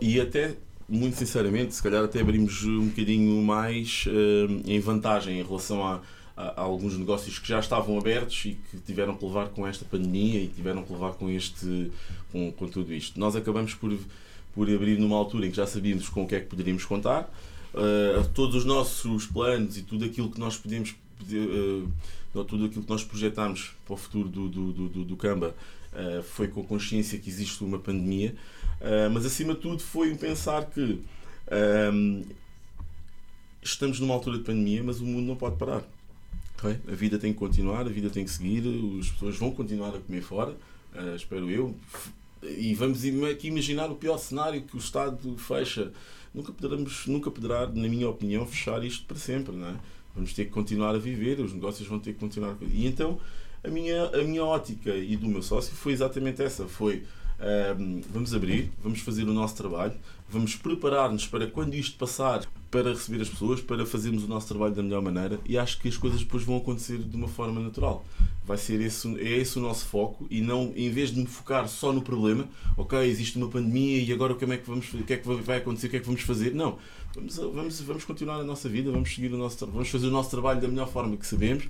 e 0.00 0.20
até 0.20 0.54
muito 0.88 1.16
sinceramente, 1.16 1.74
se 1.74 1.82
calhar 1.82 2.04
até 2.04 2.20
abrimos 2.20 2.64
um 2.64 2.88
bocadinho 2.88 3.42
mais 3.42 4.04
uh, 4.06 4.62
em 4.64 4.78
vantagem 4.78 5.40
em 5.40 5.42
relação 5.42 5.84
a, 5.84 6.00
a, 6.36 6.42
a, 6.42 6.60
alguns 6.60 6.96
negócios 6.96 7.38
que 7.38 7.48
já 7.48 7.58
estavam 7.58 7.98
abertos 7.98 8.44
e 8.44 8.58
que 8.70 8.78
tiveram 8.78 9.16
que 9.16 9.24
levar 9.24 9.48
com 9.48 9.66
esta 9.66 9.84
pandemia 9.84 10.40
e 10.40 10.48
tiveram 10.48 10.82
que 10.84 10.92
levar 10.92 11.14
com 11.14 11.28
este 11.28 11.90
com, 12.30 12.52
com 12.52 12.68
tudo 12.68 12.92
isto. 12.92 13.18
Nós 13.18 13.34
acabamos 13.34 13.74
por 13.74 13.96
por 14.56 14.70
abrir 14.70 14.98
numa 14.98 15.14
altura 15.16 15.46
em 15.46 15.50
que 15.50 15.56
já 15.56 15.66
sabíamos 15.66 16.08
com 16.08 16.24
o 16.24 16.26
que 16.26 16.34
é 16.34 16.40
que 16.40 16.46
poderíamos 16.46 16.82
contar. 16.86 17.30
Uh, 17.74 18.26
todos 18.32 18.56
os 18.56 18.64
nossos 18.64 19.26
planos 19.26 19.76
e 19.76 19.82
tudo 19.82 20.06
aquilo 20.06 20.30
que 20.30 20.40
nós 20.40 20.56
podíamos 20.56 20.92
uh, 20.92 22.44
tudo 22.44 22.64
aquilo 22.64 22.82
que 22.82 22.88
nós 22.88 23.04
projetámos 23.04 23.74
para 23.84 23.92
o 23.92 23.96
futuro 23.98 24.30
do, 24.30 24.48
do, 24.48 24.72
do, 24.72 25.04
do 25.04 25.16
Camba 25.16 25.54
uh, 25.92 26.22
foi 26.22 26.48
com 26.48 26.62
a 26.62 26.64
consciência 26.64 27.18
que 27.18 27.28
existe 27.28 27.62
uma 27.62 27.78
pandemia, 27.78 28.34
uh, 28.80 29.10
mas 29.12 29.24
acima 29.24 29.54
de 29.54 29.60
tudo 29.60 29.82
foi 29.82 30.12
um 30.12 30.16
pensar 30.16 30.66
que 30.66 30.80
um, 30.80 31.02
ehm, 31.50 32.22
estamos 33.62 34.00
numa 34.00 34.14
altura 34.14 34.38
de 34.38 34.44
pandemia, 34.44 34.82
mas 34.82 35.00
o 35.00 35.04
mundo 35.04 35.26
não 35.26 35.36
pode 35.36 35.56
parar. 35.56 35.82
Okay? 36.58 36.78
A 36.88 36.94
vida 36.94 37.18
tem 37.18 37.32
que 37.32 37.38
continuar, 37.38 37.80
a 37.80 37.90
vida 37.90 38.10
tem 38.10 38.24
que 38.24 38.30
seguir, 38.30 38.62
as 39.00 39.10
pessoas 39.10 39.36
vão 39.36 39.50
continuar 39.50 39.94
a 39.94 39.98
comer 40.00 40.22
fora, 40.22 40.52
uh, 40.94 41.14
espero 41.14 41.50
eu. 41.50 41.74
E 42.42 42.74
vamos 42.74 43.00
aqui 43.30 43.48
imaginar 43.48 43.90
o 43.90 43.96
pior 43.96 44.18
cenário 44.18 44.62
que 44.62 44.76
o 44.76 44.78
Estado 44.78 45.36
fecha. 45.36 45.92
Nunca 46.34 46.52
poderemos, 46.52 47.06
nunca 47.06 47.30
poderá, 47.30 47.66
na 47.66 47.88
minha 47.88 48.08
opinião, 48.08 48.46
fechar 48.46 48.84
isto 48.84 49.04
para 49.06 49.16
sempre, 49.16 49.54
não 49.56 49.68
é? 49.68 49.76
Vamos 50.14 50.32
ter 50.32 50.46
que 50.46 50.50
continuar 50.50 50.94
a 50.94 50.98
viver, 50.98 51.40
os 51.40 51.52
negócios 51.52 51.86
vão 51.88 51.98
ter 51.98 52.12
que 52.14 52.18
continuar. 52.18 52.56
E 52.62 52.86
então 52.86 53.18
a 53.62 53.68
minha, 53.68 54.06
a 54.06 54.22
minha 54.22 54.44
ótica 54.44 54.94
e 54.94 55.16
do 55.16 55.26
meu 55.26 55.42
sócio 55.42 55.74
foi 55.74 55.92
exatamente 55.92 56.42
essa: 56.42 56.66
foi 56.66 57.04
um, 57.40 58.00
vamos 58.10 58.34
abrir, 58.34 58.70
vamos 58.82 59.00
fazer 59.00 59.24
o 59.24 59.32
nosso 59.32 59.56
trabalho, 59.56 59.94
vamos 60.28 60.54
preparar-nos 60.54 61.26
para 61.26 61.46
quando 61.46 61.74
isto 61.74 61.96
passar, 61.96 62.44
para 62.70 62.90
receber 62.90 63.22
as 63.22 63.28
pessoas, 63.28 63.60
para 63.60 63.86
fazermos 63.86 64.24
o 64.24 64.28
nosso 64.28 64.48
trabalho 64.48 64.74
da 64.74 64.82
melhor 64.82 65.00
maneira 65.00 65.38
e 65.46 65.56
acho 65.56 65.80
que 65.80 65.88
as 65.88 65.96
coisas 65.96 66.20
depois 66.20 66.42
vão 66.42 66.56
acontecer 66.56 66.98
de 66.98 67.16
uma 67.16 67.28
forma 67.28 67.60
natural. 67.60 68.04
vai 68.44 68.56
ser 68.56 68.80
esse, 68.80 69.08
é 69.18 69.38
esse 69.38 69.58
o 69.58 69.62
nosso 69.62 69.86
foco 69.86 70.26
e 70.30 70.40
não, 70.40 70.72
em 70.76 70.90
vez 70.90 71.10
de 71.10 71.20
me 71.20 71.26
focar 71.26 71.68
só 71.68 71.92
no 71.92 72.02
problema, 72.02 72.46
ok, 72.76 72.98
existe 72.98 73.38
uma 73.38 73.48
pandemia 73.48 74.02
e 74.02 74.12
agora 74.12 74.34
como 74.34 74.52
é 74.52 74.56
que 74.56 74.66
vamos, 74.66 74.92
o 74.92 74.98
que 75.04 75.12
é 75.12 75.16
que 75.16 75.28
vai 75.28 75.58
acontecer, 75.58 75.86
o 75.86 75.90
que 75.90 75.96
é 75.96 76.00
que 76.00 76.06
vamos 76.06 76.22
fazer? 76.22 76.54
Não, 76.54 76.78
vamos, 77.14 77.36
vamos, 77.36 77.80
vamos 77.80 78.04
continuar 78.04 78.40
a 78.40 78.44
nossa 78.44 78.68
vida, 78.68 78.90
vamos 78.90 79.14
seguir 79.14 79.32
o 79.32 79.38
nosso, 79.38 79.66
vamos 79.66 79.88
fazer 79.88 80.06
o 80.08 80.10
nosso 80.10 80.30
trabalho 80.30 80.60
da 80.60 80.68
melhor 80.68 80.88
forma 80.88 81.16
que 81.16 81.26
sabemos 81.26 81.64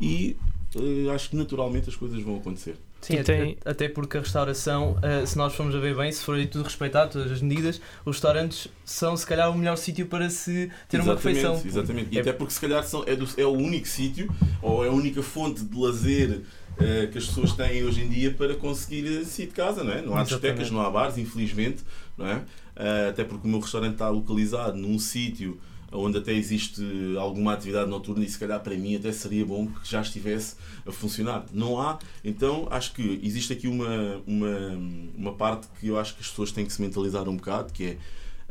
e 0.00 0.36
uh, 0.76 1.10
acho 1.10 1.30
que 1.30 1.36
naturalmente 1.36 1.88
as 1.88 1.96
coisas 1.96 2.22
vão 2.22 2.36
acontecer. 2.36 2.76
Sim, 3.00 3.18
até, 3.18 3.36
tem... 3.36 3.58
até 3.64 3.88
porque 3.88 4.16
a 4.16 4.20
restauração, 4.20 4.92
uh, 4.92 5.26
se 5.26 5.36
nós 5.36 5.54
formos 5.54 5.74
a 5.74 5.80
ver 5.80 5.96
bem, 5.96 6.12
se 6.12 6.24
for 6.24 6.38
tudo 6.46 6.64
respeitado, 6.64 7.12
todas 7.12 7.32
as 7.32 7.42
medidas, 7.42 7.80
os 8.04 8.16
restaurantes 8.16 8.68
são 8.84 9.16
se 9.16 9.26
calhar 9.26 9.50
o 9.50 9.58
melhor 9.58 9.76
sítio 9.76 10.06
para 10.06 10.30
se 10.30 10.70
ter 10.88 10.98
exatamente, 10.98 11.08
uma 11.08 11.14
refeição. 11.14 11.62
Exatamente, 11.64 12.08
e 12.14 12.18
é... 12.18 12.20
até 12.20 12.32
porque 12.32 12.54
se 12.54 12.60
calhar 12.60 12.84
são, 12.84 13.02
é, 13.06 13.16
do, 13.16 13.28
é 13.36 13.44
o 13.44 13.52
único 13.52 13.88
sítio 13.88 14.32
ou 14.60 14.84
é 14.84 14.88
a 14.88 14.92
única 14.92 15.20
fonte 15.20 15.64
de 15.64 15.76
lazer 15.76 16.30
uh, 16.72 17.10
que 17.10 17.18
as 17.18 17.26
pessoas 17.26 17.52
têm 17.52 17.82
hoje 17.82 18.02
em 18.02 18.08
dia 18.08 18.30
para 18.32 18.54
conseguir 18.54 19.24
sair 19.24 19.46
de 19.46 19.52
casa, 19.52 19.82
não 19.82 19.92
é? 19.92 20.00
Não 20.00 20.16
há 20.16 20.22
discotecas, 20.22 20.70
não 20.70 20.80
há 20.80 20.88
bares, 20.88 21.18
infelizmente, 21.18 21.82
não 22.16 22.26
é? 22.26 22.36
Uh, 22.36 23.08
até 23.10 23.24
porque 23.24 23.48
o 23.48 23.50
meu 23.50 23.58
restaurante 23.58 23.94
está 23.94 24.08
localizado 24.08 24.76
num 24.76 24.98
sítio 24.98 25.60
onde 25.92 26.18
até 26.18 26.32
existe 26.32 26.82
alguma 27.18 27.52
atividade 27.52 27.88
noturna 27.88 28.24
e 28.24 28.28
se 28.28 28.38
calhar 28.38 28.60
para 28.60 28.74
mim 28.76 28.96
até 28.96 29.12
seria 29.12 29.44
bom 29.44 29.66
que 29.66 29.88
já 29.88 30.00
estivesse 30.00 30.56
a 30.86 30.92
funcionar. 30.92 31.44
Não 31.52 31.80
há, 31.80 31.98
então 32.24 32.66
acho 32.70 32.94
que 32.94 33.20
existe 33.22 33.52
aqui 33.52 33.68
uma, 33.68 34.22
uma, 34.26 34.78
uma 35.16 35.34
parte 35.34 35.68
que 35.78 35.88
eu 35.88 35.98
acho 35.98 36.14
que 36.14 36.20
as 36.20 36.28
pessoas 36.28 36.50
têm 36.52 36.64
que 36.64 36.72
se 36.72 36.80
mentalizar 36.80 37.28
um 37.28 37.36
bocado, 37.36 37.72
que 37.72 37.84
é 37.84 37.98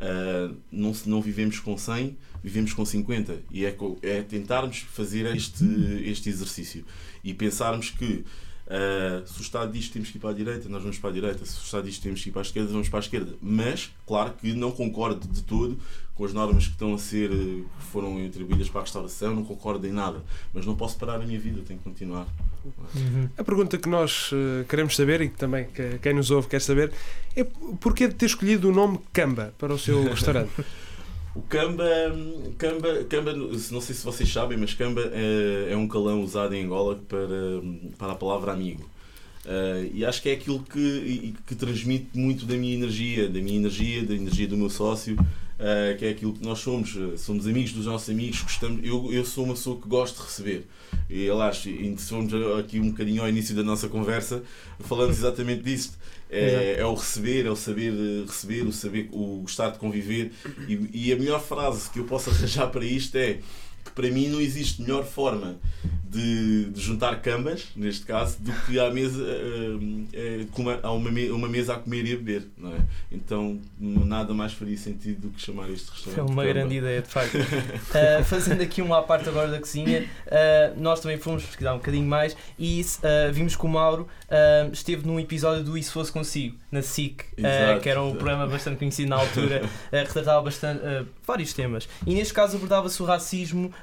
uh, 0.01 0.55
não, 0.71 0.93
não 1.05 1.21
vivemos 1.21 1.59
com 1.59 1.77
100, 1.77 2.17
vivemos 2.43 2.73
com 2.73 2.85
50 2.85 3.39
e 3.51 3.65
é, 3.65 3.75
é 4.01 4.21
tentarmos 4.21 4.79
fazer 4.79 5.35
este, 5.35 5.65
este 6.05 6.29
exercício 6.29 6.85
e 7.23 7.33
pensarmos 7.33 7.89
que 7.89 8.23
Uh, 8.71 9.27
se 9.27 9.37
o 9.37 9.41
Estado 9.41 9.69
diz 9.73 9.87
que 9.87 9.93
temos 9.93 10.09
que 10.09 10.17
ir 10.17 10.21
para 10.21 10.29
a 10.29 10.33
direita, 10.33 10.69
nós 10.69 10.81
vamos 10.81 10.97
para 10.97 11.09
a 11.09 11.13
direita. 11.13 11.45
Se 11.45 11.59
o 11.59 11.61
Estado 11.61 11.83
diz 11.83 11.97
que 11.97 12.03
temos 12.03 12.23
que 12.23 12.29
ir 12.29 12.31
para 12.31 12.41
a 12.41 12.43
esquerda, 12.43 12.71
vamos 12.71 12.87
para 12.87 12.99
a 12.99 13.01
esquerda. 13.01 13.35
Mas, 13.41 13.91
claro 14.07 14.33
que 14.39 14.53
não 14.53 14.71
concordo 14.71 15.27
de 15.27 15.43
todo 15.43 15.77
com 16.15 16.23
as 16.23 16.31
normas 16.31 16.67
que 16.67 16.71
estão 16.71 16.93
a 16.93 16.97
ser, 16.97 17.29
que 17.29 17.65
foram 17.91 18.25
atribuídas 18.25 18.69
para 18.69 18.81
a 18.81 18.83
restauração, 18.83 19.35
não 19.35 19.43
concordo 19.43 19.85
em 19.85 19.91
nada. 19.91 20.23
Mas 20.53 20.65
não 20.65 20.75
posso 20.75 20.97
parar 20.97 21.15
a 21.15 21.19
minha 21.19 21.37
vida, 21.37 21.61
tenho 21.67 21.79
que 21.79 21.83
continuar. 21.83 22.27
Uhum. 22.63 23.27
A 23.37 23.43
pergunta 23.43 23.77
que 23.77 23.89
nós 23.89 24.31
uh, 24.31 24.63
queremos 24.69 24.95
saber 24.95 25.19
e 25.19 25.29
que 25.29 25.37
também 25.37 25.65
que, 25.65 25.97
quem 25.99 26.13
nos 26.13 26.31
ouve 26.31 26.47
quer 26.47 26.61
saber 26.61 26.93
é 27.35 27.43
porquê 27.43 28.07
de 28.07 28.13
ter 28.13 28.27
escolhido 28.27 28.69
o 28.69 28.71
nome 28.71 28.99
Camba 29.11 29.53
para 29.57 29.73
o 29.73 29.79
seu 29.79 30.03
restaurante? 30.03 30.51
O 31.33 31.41
Camba, 31.41 31.85
Camba, 32.57 33.03
Camba, 33.05 33.33
não 33.33 33.81
sei 33.81 33.95
se 33.95 34.03
vocês 34.03 34.31
sabem, 34.31 34.57
mas 34.57 34.73
Camba 34.73 35.01
é, 35.13 35.71
é 35.71 35.77
um 35.77 35.87
calão 35.87 36.21
usado 36.21 36.53
em 36.53 36.65
Angola 36.65 36.99
para, 37.07 37.27
para 37.97 38.11
a 38.11 38.15
palavra 38.15 38.51
amigo. 38.51 38.89
Uh, 39.45 39.89
e 39.93 40.05
acho 40.05 40.21
que 40.21 40.29
é 40.29 40.33
aquilo 40.33 40.61
que, 40.61 41.33
que 41.47 41.55
transmite 41.55 42.09
muito 42.13 42.45
da 42.45 42.55
minha 42.55 42.75
energia, 42.75 43.27
da 43.27 43.39
minha 43.39 43.57
energia, 43.57 44.05
da 44.05 44.13
energia 44.13 44.47
do 44.47 44.57
meu 44.57 44.69
sócio, 44.69 45.17
uh, 45.61 45.97
que 45.97 46.05
é 46.05 46.09
aquilo 46.09 46.33
que 46.33 46.43
nós 46.43 46.59
somos. 46.59 46.97
Somos 47.17 47.47
amigos 47.47 47.71
dos 47.71 47.85
nossos 47.85 48.09
amigos, 48.09 48.41
gostamos, 48.41 48.83
eu, 48.83 49.13
eu 49.13 49.23
sou 49.23 49.45
uma 49.45 49.53
pessoa 49.53 49.79
que 49.79 49.87
gosto 49.87 50.17
de 50.17 50.23
receber. 50.23 50.67
E 51.09 51.29
aliás, 51.29 51.57
se 51.57 51.97
formos 51.97 52.33
aqui 52.59 52.79
um 52.79 52.89
bocadinho 52.89 53.21
ao 53.21 53.29
início 53.29 53.55
da 53.55 53.63
nossa 53.63 53.87
conversa, 53.87 54.43
falamos 54.79 55.17
exatamente 55.17 55.61
disso. 55.63 55.97
É, 56.29 56.77
é, 56.79 56.85
o 56.85 56.93
receber, 56.93 57.45
é 57.45 57.51
o 57.51 57.55
saber 57.57 57.91
receber, 58.25 58.61
o 58.61 58.71
saber, 58.71 59.09
o 59.11 59.41
gostar 59.41 59.69
de 59.71 59.79
conviver. 59.79 60.31
E, 60.67 61.07
e 61.07 61.11
a 61.11 61.15
melhor 61.17 61.41
frase 61.41 61.89
que 61.89 61.99
eu 61.99 62.05
posso 62.05 62.29
arranjar 62.31 62.67
para 62.67 62.85
isto 62.85 63.15
é 63.17 63.39
que 63.83 63.91
para 63.91 64.09
mim 64.09 64.27
não 64.29 64.39
existe 64.39 64.81
melhor 64.81 65.03
forma 65.03 65.59
de, 66.11 66.65
de 66.71 66.81
juntar 66.81 67.21
cambas, 67.21 67.69
neste 67.73 68.05
caso, 68.05 68.37
do 68.41 68.51
que 68.65 68.77
à 68.77 68.91
mesa, 68.91 69.23
uh, 69.23 69.77
uh, 69.77 70.79
a 70.83 70.91
uma, 70.91 71.09
uma 71.09 71.47
mesa 71.47 71.75
a 71.75 71.79
comer 71.79 72.05
e 72.05 72.13
a 72.13 72.17
beber. 72.17 72.47
Não 72.57 72.73
é? 72.73 72.79
Então 73.09 73.61
nada 73.79 74.33
mais 74.33 74.51
faria 74.51 74.77
sentido 74.77 75.21
do 75.21 75.29
que 75.29 75.41
chamar 75.41 75.69
este 75.69 75.89
restaurante. 75.89 76.19
É 76.19 76.23
uma 76.23 76.43
grande 76.43 76.75
ideia, 76.75 77.01
de 77.01 77.07
facto. 77.07 77.35
uh, 77.35 78.23
fazendo 78.25 78.61
aqui 78.61 78.81
uma 78.81 78.99
à 78.99 79.01
parte 79.01 79.29
agora 79.29 79.47
da 79.47 79.59
cozinha, 79.59 80.05
nós 80.75 80.99
também 80.99 81.17
fomos 81.17 81.45
pesquisar 81.45 81.73
um 81.73 81.77
bocadinho 81.77 82.05
mais 82.05 82.35
e 82.59 82.85
vimos 83.31 83.55
que 83.55 83.65
o 83.65 83.69
Mauro 83.69 84.07
esteve 84.71 85.07
num 85.07 85.19
episódio 85.19 85.63
do 85.63 85.77
Isso 85.77 85.93
Fosse 85.93 86.11
Consigo, 86.11 86.57
na 86.71 86.81
SIC, 86.81 87.23
que 87.81 87.89
era 87.89 88.01
um 88.01 88.11
programa 88.11 88.47
bastante 88.47 88.77
conhecido 88.77 89.09
na 89.09 89.17
altura, 89.17 89.61
retratava 89.91 90.41
bastante, 90.41 90.81
vários 91.25 91.53
temas. 91.53 91.87
E 92.05 92.13
neste 92.13 92.33
caso 92.33 92.57
abordava-se 92.57 93.01
o 93.01 93.05
racismo 93.05 93.73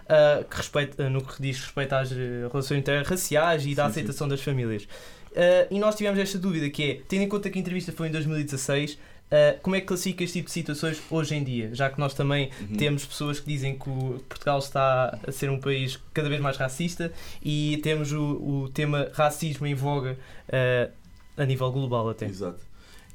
que 0.50 0.56
respeita, 0.56 1.08
no 1.08 1.22
que 1.22 1.40
diz 1.40 1.60
respeito 1.60 1.94
às 1.94 2.17
relações 2.50 2.78
interraciais 2.80 3.66
e 3.66 3.74
da 3.74 3.84
sim, 3.84 3.90
aceitação 3.90 4.26
sim. 4.26 4.30
das 4.30 4.40
famílias. 4.40 4.84
Uh, 4.84 5.68
e 5.70 5.78
nós 5.78 5.94
tivemos 5.94 6.18
esta 6.18 6.38
dúvida 6.38 6.68
que 6.70 6.82
é, 6.82 7.00
tendo 7.06 7.22
em 7.22 7.28
conta 7.28 7.50
que 7.50 7.58
a 7.58 7.60
entrevista 7.60 7.92
foi 7.92 8.08
em 8.08 8.10
2016, 8.10 8.94
uh, 8.94 8.98
como 9.62 9.76
é 9.76 9.80
que 9.80 9.86
classifica 9.86 10.24
este 10.24 10.38
tipo 10.38 10.46
de 10.46 10.52
situações 10.52 11.00
hoje 11.10 11.34
em 11.34 11.44
dia? 11.44 11.74
Já 11.74 11.90
que 11.90 11.98
nós 12.00 12.14
também 12.14 12.50
uhum. 12.60 12.76
temos 12.76 13.04
pessoas 13.04 13.38
que 13.38 13.46
dizem 13.46 13.78
que 13.78 13.88
o, 13.88 14.20
Portugal 14.28 14.58
está 14.58 15.18
a 15.26 15.32
ser 15.32 15.50
um 15.50 15.60
país 15.60 15.98
cada 16.12 16.28
vez 16.28 16.40
mais 16.40 16.56
racista 16.56 17.12
e 17.42 17.78
temos 17.82 18.12
o, 18.12 18.22
o 18.22 18.70
tema 18.72 19.10
racismo 19.12 19.66
em 19.66 19.74
voga 19.74 20.18
uh, 20.48 20.92
a 21.36 21.44
nível 21.44 21.70
global 21.70 22.08
até. 22.08 22.26
Exato. 22.26 22.66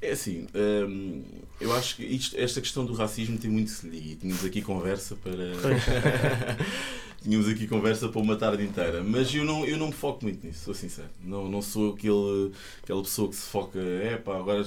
É 0.01 0.11
assim, 0.11 0.47
hum, 0.53 1.23
eu 1.61 1.73
acho 1.73 1.95
que 1.95 2.03
isto, 2.03 2.35
esta 2.37 2.59
questão 2.59 2.85
do 2.85 2.93
racismo 2.93 3.37
tem 3.37 3.49
muito 3.49 3.71
se 3.71 3.87
ligar. 3.87 4.19
Tínhamos 4.19 4.43
aqui 4.43 4.61
conversa 4.61 5.15
para. 5.15 5.33
Tínhamos 7.23 7.47
aqui 7.47 7.67
conversa 7.67 8.09
para 8.09 8.19
uma 8.19 8.35
tarde 8.35 8.63
inteira. 8.63 9.01
Mas 9.01 9.33
eu 9.33 9.45
não, 9.45 9.65
eu 9.65 9.77
não 9.77 9.87
me 9.87 9.93
foco 9.93 10.25
muito 10.25 10.45
nisso, 10.45 10.65
sou 10.65 10.73
sincero. 10.73 11.09
Não, 11.23 11.49
não 11.49 11.61
sou 11.61 11.93
aquele, 11.93 12.51
aquela 12.83 13.01
pessoa 13.01 13.29
que 13.29 13.35
se 13.35 13.47
foca. 13.47 13.79
É 13.79 14.17
pá, 14.17 14.37
agora 14.37 14.65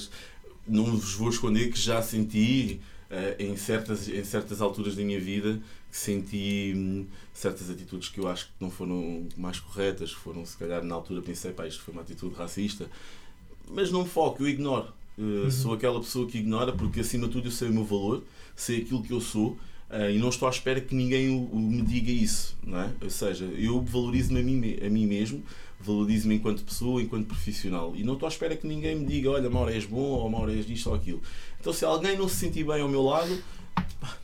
não 0.67 0.85
vos 0.85 1.13
vou 1.13 1.29
esconder 1.29 1.71
que 1.71 1.79
já 1.79 2.01
senti 2.01 2.81
uh, 3.11 3.43
em, 3.43 3.57
certas, 3.57 4.09
em 4.09 4.25
certas 4.25 4.63
alturas 4.63 4.97
da 4.97 5.03
minha 5.03 5.21
vida 5.21 5.61
que 5.91 5.97
senti 5.97 6.73
hum, 6.75 7.07
certas 7.33 7.71
atitudes 7.71 8.09
que 8.09 8.21
eu 8.21 8.27
acho 8.27 8.47
que 8.47 8.53
não 8.59 8.71
foram 8.71 9.27
mais 9.37 9.61
corretas, 9.61 10.15
que 10.15 10.21
foram, 10.21 10.45
se 10.45 10.57
calhar, 10.57 10.83
na 10.83 10.95
altura 10.95 11.23
pensei, 11.23 11.53
pá, 11.53 11.67
isto 11.67 11.83
foi 11.83 11.93
uma 11.93 12.03
atitude 12.03 12.35
racista. 12.35 12.89
Mas 13.69 13.91
não 13.91 14.03
me 14.03 14.09
foco, 14.09 14.43
eu 14.43 14.49
ignoro. 14.49 14.93
Uh, 15.19 15.23
uhum. 15.45 15.51
Sou 15.51 15.75
aquela 15.75 16.01
pessoa 16.01 16.27
que 16.27 16.39
ignora 16.39 16.73
porque, 16.73 17.01
acima 17.01 17.27
de 17.27 17.35
tudo, 17.35 17.49
eu 17.49 17.53
sei 17.53 17.69
o 17.69 17.73
meu 17.73 17.85
valor, 17.85 18.23
sei 18.55 18.83
aquilo 18.83 19.03
que 19.03 19.13
eu 19.13 19.21
sou 19.21 19.59
Uh, 19.89 20.11
e 20.11 20.19
não 20.19 20.31
estou 20.31 20.49
à 20.49 20.51
espera 20.51 20.81
que 20.81 20.95
ninguém 20.95 21.31
o, 21.31 21.45
o, 21.45 21.59
me 21.61 21.81
diga 21.81 22.11
isso, 22.11 22.59
não 22.65 22.81
é? 22.81 22.91
Ou 23.01 23.09
seja, 23.09 23.45
eu 23.45 23.81
valorizo-me 23.83 24.41
a 24.41 24.43
mim, 24.43 24.77
a 24.85 24.91
mim 24.91 25.07
mesmo, 25.07 25.45
valorizo-me 25.79 26.35
enquanto 26.35 26.65
pessoa, 26.65 27.01
enquanto 27.01 27.27
profissional, 27.27 27.95
e 27.95 28.03
não 28.03 28.15
estou 28.15 28.27
à 28.27 28.31
espera 28.31 28.57
que 28.57 28.67
ninguém 28.67 28.97
me 28.97 29.07
diga, 29.07 29.31
olha, 29.31 29.49
Mauro, 29.49 29.71
és 29.71 29.85
bom, 29.85 30.01
ou 30.01 30.29
Mauro, 30.29 30.51
és 30.51 30.67
disto 30.67 30.89
ou 30.89 30.97
aquilo. 30.97 31.23
Então, 31.61 31.73
se 31.73 31.85
alguém 31.85 32.19
não 32.19 32.29
se 32.29 32.35
sentir 32.35 32.65
bem 32.65 32.81
ao 32.81 32.89
meu 32.89 33.03
lado, 33.03 33.41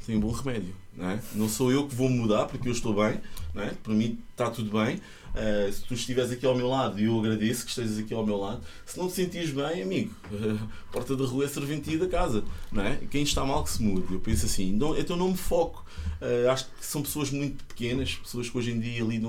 tem 0.07 0.17
um 0.17 0.21
bom 0.21 0.31
remédio, 0.33 0.75
não 0.97 1.11
é? 1.11 1.21
Não 1.35 1.49
sou 1.49 1.71
eu 1.71 1.87
que 1.87 1.95
vou 1.95 2.09
mudar 2.09 2.47
porque 2.47 2.69
eu 2.69 2.73
estou 2.73 2.95
bem, 2.95 3.21
não 3.55 3.62
é? 3.62 3.71
Para 3.83 3.95
mim 3.95 4.19
está 4.33 4.51
tudo 4.51 4.71
bem, 4.71 5.01
Uh, 5.33 5.73
se 5.73 5.83
tu 5.85 5.95
estiveres 5.95 6.31
aqui 6.31 6.45
ao 6.45 6.55
meu 6.55 6.69
lado, 6.69 7.01
eu 7.01 7.19
agradeço 7.19 7.65
que 7.65 7.71
estejas 7.71 7.99
aqui 7.99 8.12
ao 8.12 8.25
meu 8.25 8.37
lado, 8.37 8.61
se 8.85 8.99
não 8.99 9.09
te 9.09 9.15
sentires 9.15 9.51
bem, 9.51 9.83
amigo, 9.83 10.15
uh, 10.31 10.69
porta 10.93 11.17
da 11.17 11.25
rua 11.25 11.47
é 11.47 11.49
serventia 11.49 11.99
da 11.99 12.07
casa, 12.07 12.45
não 12.71 12.83
é? 12.83 12.97
Quem 13.11 13.23
está 13.23 13.43
mal 13.43 13.65
que 13.65 13.71
se 13.71 13.83
mude. 13.83 14.12
Eu 14.12 14.21
penso 14.21 14.45
assim, 14.45 14.73
não, 14.73 14.97
então 14.97 15.17
não 15.17 15.29
me 15.31 15.37
foco. 15.37 15.87
Uh, 16.21 16.51
acho 16.51 16.67
que 16.67 16.85
são 16.85 17.01
pessoas 17.01 17.31
muito 17.31 17.65
pequenas, 17.65 18.15
pessoas 18.15 18.51
que 18.51 18.59
hoje 18.59 18.73
em 18.73 18.81
dia 18.81 19.03
ali 19.03 19.23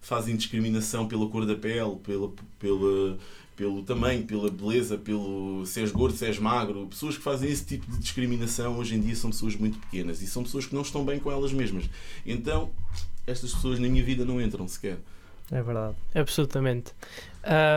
fazem 0.00 0.34
discriminação 0.34 1.06
pela 1.06 1.28
cor 1.28 1.44
da 1.44 1.54
pele, 1.54 1.96
pela, 2.02 2.30
pela, 2.58 3.18
pelo 3.56 3.82
tamanho, 3.82 4.24
pela 4.24 4.50
beleza, 4.50 4.98
pelo 4.98 5.64
se 5.64 5.80
és 5.80 5.90
gordo, 5.90 6.16
se 6.16 6.26
és 6.26 6.38
magro. 6.38 6.86
Pessoas 6.86 7.16
que 7.16 7.22
fazem 7.22 7.50
esse 7.50 7.64
tipo 7.64 7.90
de 7.90 7.98
discriminação 7.98 8.76
hoje 8.78 8.94
em 8.94 9.00
dia 9.00 9.16
são 9.16 9.30
pessoas 9.30 9.56
muito 9.56 9.78
pequenas 9.78 10.20
e 10.20 10.26
são 10.26 10.42
pessoas 10.42 10.66
que 10.66 10.74
não 10.74 10.82
estão 10.82 11.04
bem 11.04 11.18
com 11.18 11.32
elas 11.32 11.52
mesmas. 11.52 11.88
Então, 12.24 12.70
estas 13.26 13.54
pessoas 13.54 13.78
na 13.78 13.88
minha 13.88 14.04
vida 14.04 14.24
não 14.24 14.40
entram 14.40 14.68
sequer. 14.68 14.98
É 15.50 15.62
verdade. 15.62 15.96
Absolutamente. 16.14 16.92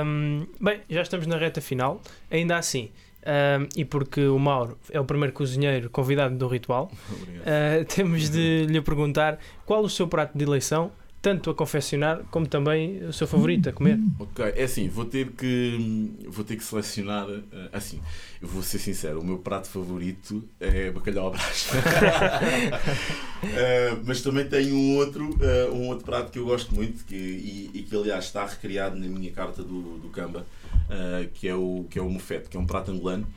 Um, 0.05 0.45
bem, 0.59 0.81
já 0.89 1.01
estamos 1.01 1.25
na 1.27 1.37
reta 1.37 1.61
final. 1.61 2.01
Ainda 2.29 2.57
assim, 2.57 2.89
um, 3.21 3.67
e 3.75 3.85
porque 3.85 4.25
o 4.25 4.39
Mauro 4.39 4.77
é 4.89 4.99
o 4.99 5.05
primeiro 5.05 5.33
cozinheiro 5.33 5.89
convidado 5.89 6.35
do 6.35 6.47
ritual, 6.47 6.91
uh, 7.11 7.85
temos 7.85 8.29
de 8.29 8.65
lhe 8.65 8.81
perguntar 8.81 9.39
qual 9.65 9.83
o 9.83 9.89
seu 9.89 10.07
prato 10.07 10.37
de 10.37 10.43
eleição 10.43 10.91
tanto 11.21 11.49
a 11.49 11.55
confeccionar 11.55 12.23
como 12.31 12.47
também 12.47 13.03
o 13.03 13.11
seu 13.11 13.27
favorito 13.27 13.67
a 13.69 13.73
comer. 13.73 13.99
Ok, 14.19 14.45
é 14.55 14.63
assim, 14.63 14.87
vou 14.87 15.05
ter 15.05 15.31
que 15.31 16.13
vou 16.27 16.45
ter 16.45 16.55
que 16.55 16.63
selecionar 16.63 17.27
eh, 17.29 17.69
assim. 17.73 17.99
Eu 18.41 18.47
vou 18.47 18.63
ser 18.63 18.79
sincero, 18.79 19.19
o 19.19 19.25
meu 19.25 19.37
prato 19.37 19.67
favorito 19.67 20.41
é 20.59 20.89
bacalhau 20.91 21.27
à 21.27 21.31
brás. 21.31 21.69
uh, 23.43 24.01
mas 24.05 24.21
também 24.21 24.47
tenho 24.47 24.73
um 24.73 24.95
outro, 24.95 25.29
uh, 25.29 25.73
um 25.73 25.89
outro 25.89 26.05
prato 26.05 26.31
que 26.31 26.39
eu 26.39 26.45
gosto 26.45 26.73
muito 26.73 27.03
que, 27.03 27.15
e, 27.15 27.69
e, 27.73 27.83
que 27.83 27.93
aliás 27.95 28.25
está 28.25 28.45
recriado 28.45 28.97
na 28.97 29.07
minha 29.07 29.31
carta 29.31 29.61
do, 29.61 29.97
do 29.97 30.07
Camba, 30.09 30.47
uh, 30.73 31.27
que 31.33 31.49
é 31.49 31.55
o 31.55 31.85
que 31.89 31.99
é 31.99 32.01
o 32.01 32.09
mofete, 32.09 32.47
que 32.49 32.55
é 32.55 32.59
um 32.59 32.65
prato 32.65 32.91
angolano, 32.91 33.27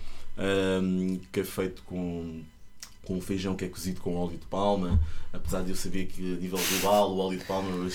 que 1.30 1.40
é 1.40 1.44
feito 1.44 1.82
com 1.82 2.42
com 3.04 3.20
feijão 3.20 3.56
que 3.56 3.64
é 3.64 3.68
cozido 3.68 4.00
com 4.00 4.14
óleo 4.16 4.38
de 4.38 4.46
palma, 4.46 5.00
apesar 5.32 5.62
de 5.62 5.70
eu 5.70 5.76
saber 5.76 6.06
que 6.06 6.34
a 6.34 6.36
nível 6.36 6.58
global 6.58 7.10
o 7.10 7.18
óleo 7.18 7.38
de 7.38 7.44
palma 7.44 7.68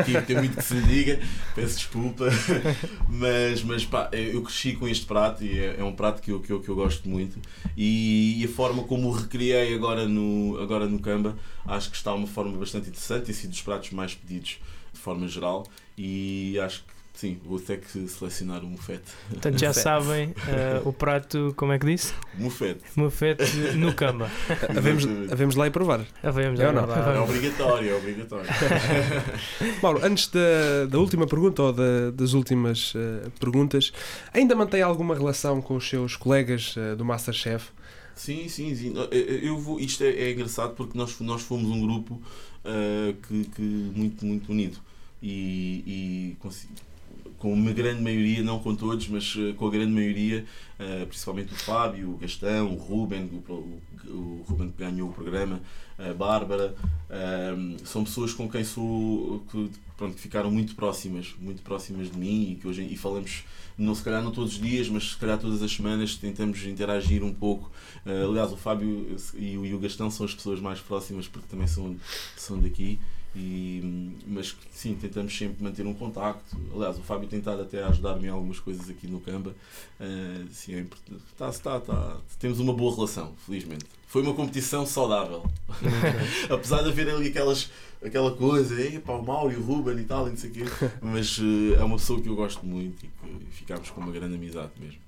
aqui 0.00 0.22
tem 0.26 0.36
muito 0.36 0.56
que 0.56 0.64
se 0.64 0.80
diga, 0.82 1.20
peço 1.54 1.76
desculpa, 1.76 2.26
mas, 3.08 3.62
mas 3.62 3.84
pá, 3.84 4.08
eu 4.12 4.42
cresci 4.42 4.72
com 4.72 4.88
este 4.88 5.06
prato 5.06 5.44
e 5.44 5.58
é, 5.58 5.76
é 5.78 5.84
um 5.84 5.94
prato 5.94 6.20
que 6.20 6.32
eu, 6.32 6.40
que, 6.40 6.52
eu, 6.52 6.60
que 6.60 6.68
eu 6.68 6.74
gosto 6.74 7.08
muito. 7.08 7.38
E, 7.76 8.40
e, 8.40 8.44
a 8.44 8.48
forma 8.48 8.82
como 8.82 9.08
o 9.08 9.12
recriei 9.12 9.74
agora 9.74 10.08
no, 10.08 10.58
agora 10.60 10.86
no 10.86 10.98
Camba 10.98 11.36
acho 11.66 11.90
que 11.90 11.96
está 11.96 12.12
uma 12.12 12.26
forma 12.26 12.56
bastante 12.58 12.88
interessante, 12.88 13.26
tem 13.26 13.34
sido 13.34 13.50
dos 13.50 13.62
pratos 13.62 13.90
mais 13.90 14.14
pedidos 14.14 14.58
de 14.92 14.98
forma 14.98 15.28
geral. 15.28 15.64
E 15.96 16.58
acho 16.58 16.82
que 16.82 16.93
Sim, 17.14 17.38
vou 17.44 17.60
ter 17.60 17.78
que 17.78 18.08
selecionar 18.08 18.64
o 18.64 18.66
mufete. 18.66 19.12
Portanto, 19.30 19.56
já 19.56 19.70
sabem 19.72 20.30
uh, 20.30 20.88
o 20.88 20.92
prato, 20.92 21.54
como 21.56 21.70
é 21.70 21.78
que 21.78 21.86
disse? 21.86 22.12
Mufete. 22.36 22.82
Mufete 22.96 23.44
no 23.76 23.94
camba. 23.94 24.28
havemos, 24.76 25.04
havemos 25.30 25.54
lá 25.54 25.68
e 25.68 25.70
provar. 25.70 26.04
Havemos, 26.24 26.58
é, 26.58 26.72
não? 26.72 26.82
é 26.82 27.20
obrigatório, 27.20 27.90
é 27.90 27.94
obrigatório. 27.94 28.46
Mauro, 29.80 30.04
antes 30.04 30.26
da, 30.26 30.86
da 30.90 30.98
última 30.98 31.24
pergunta 31.24 31.62
ou 31.62 31.72
da, 31.72 32.10
das 32.10 32.32
últimas 32.32 32.92
uh, 32.96 33.30
perguntas, 33.38 33.92
ainda 34.32 34.56
mantém 34.56 34.82
alguma 34.82 35.14
relação 35.14 35.62
com 35.62 35.76
os 35.76 35.88
seus 35.88 36.16
colegas 36.16 36.74
uh, 36.76 36.96
do 36.96 37.04
Masterchef? 37.04 37.68
Sim, 38.16 38.48
sim, 38.48 38.74
sim. 38.74 38.92
Eu 39.40 39.56
vou, 39.58 39.78
isto 39.78 40.02
é, 40.02 40.08
é 40.08 40.32
engraçado 40.32 40.74
porque 40.74 40.98
nós, 40.98 41.18
nós 41.20 41.42
fomos 41.42 41.70
um 41.70 41.80
grupo 41.80 42.20
que, 43.26 43.44
que 43.56 43.60
muito, 43.60 44.24
muito 44.24 44.52
unido 44.52 44.78
e, 45.20 45.82
e 45.84 46.36
com 47.44 47.52
uma 47.52 47.74
grande 47.74 48.00
maioria, 48.00 48.42
não 48.42 48.58
com 48.58 48.74
todos, 48.74 49.06
mas 49.06 49.36
uh, 49.36 49.52
com 49.52 49.66
a 49.66 49.70
grande 49.70 49.92
maioria, 49.92 50.46
uh, 50.80 51.06
principalmente 51.06 51.52
o 51.52 51.56
Fábio, 51.56 52.12
o 52.12 52.16
Gastão, 52.16 52.72
o 52.72 52.78
Ruben, 52.78 53.28
o, 53.46 53.52
o, 54.10 54.44
Ruben 54.48 54.70
que 54.70 54.82
ganhou 54.82 55.10
o 55.10 55.12
programa, 55.12 55.60
a 55.98 56.14
Bárbara, 56.14 56.74
uh, 57.10 57.86
são 57.86 58.02
pessoas 58.02 58.32
com 58.32 58.48
quem 58.48 58.64
sou, 58.64 59.44
que, 59.52 59.70
pronto, 59.94 60.16
ficaram 60.16 60.50
muito 60.50 60.74
próximas, 60.74 61.34
muito 61.38 61.60
próximas 61.60 62.10
de 62.10 62.16
mim 62.16 62.52
e 62.52 62.54
que 62.54 62.66
hoje 62.66 62.82
e 62.82 62.96
falamos, 62.96 63.44
não 63.76 63.94
se 63.94 64.02
calhar 64.02 64.22
não 64.22 64.30
todos 64.30 64.54
os 64.54 64.58
dias, 64.58 64.88
mas 64.88 65.10
se 65.10 65.16
calhar 65.18 65.38
todas 65.38 65.62
as 65.62 65.70
semanas 65.70 66.16
tentamos 66.16 66.64
interagir 66.64 67.22
um 67.22 67.34
pouco. 67.34 67.70
aliás, 68.06 68.52
o 68.52 68.56
Fábio 68.56 69.18
e 69.34 69.58
o 69.58 69.78
Gastão 69.78 70.10
são 70.10 70.24
as 70.24 70.34
pessoas 70.34 70.60
mais 70.60 70.80
próximas 70.80 71.28
porque 71.28 71.46
também 71.46 71.66
são, 71.66 71.94
são 72.38 72.58
daqui. 72.58 72.98
E, 73.36 74.12
mas 74.28 74.56
sim, 74.72 74.94
tentamos 74.94 75.36
sempre 75.36 75.62
manter 75.62 75.84
um 75.86 75.92
contacto. 75.92 76.56
Aliás, 76.72 76.96
o 76.96 77.02
Fábio 77.02 77.28
tem 77.28 77.40
estado 77.40 77.62
até 77.62 77.82
a 77.82 77.88
ajudar-me 77.88 78.26
em 78.26 78.30
algumas 78.30 78.60
coisas 78.60 78.88
aqui 78.88 79.08
no 79.08 79.20
Camba. 79.20 79.54
Uh, 80.00 80.46
sim, 80.52 80.74
é 80.76 80.84
tá, 81.36 81.50
tá, 81.50 81.80
tá, 81.80 82.16
temos 82.38 82.60
uma 82.60 82.72
boa 82.72 82.94
relação, 82.94 83.32
felizmente. 83.44 83.84
Foi 84.06 84.22
uma 84.22 84.34
competição 84.34 84.86
saudável. 84.86 85.44
Apesar 86.48 86.82
de 86.82 86.90
haver 86.90 87.08
ali 87.08 87.28
aquelas, 87.28 87.70
aquela 88.04 88.30
coisa, 88.30 88.76
para 89.00 89.16
o 89.16 89.24
Mauro 89.24 89.52
e 89.52 89.56
o 89.56 89.62
Ruben 89.62 89.98
e 89.98 90.04
tal, 90.04 90.28
e 90.28 90.30
não 90.30 90.36
sei 90.36 90.50
o 90.50 90.52
quê. 90.52 90.64
Mas 91.02 91.36
uh, 91.38 91.74
é 91.76 91.82
uma 91.82 91.96
pessoa 91.96 92.20
que 92.20 92.28
eu 92.28 92.36
gosto 92.36 92.64
muito 92.64 93.04
e 93.04 93.08
que 93.08 93.46
ficámos 93.50 93.90
com 93.90 94.00
uma 94.00 94.12
grande 94.12 94.36
amizade 94.36 94.70
mesmo. 94.78 94.98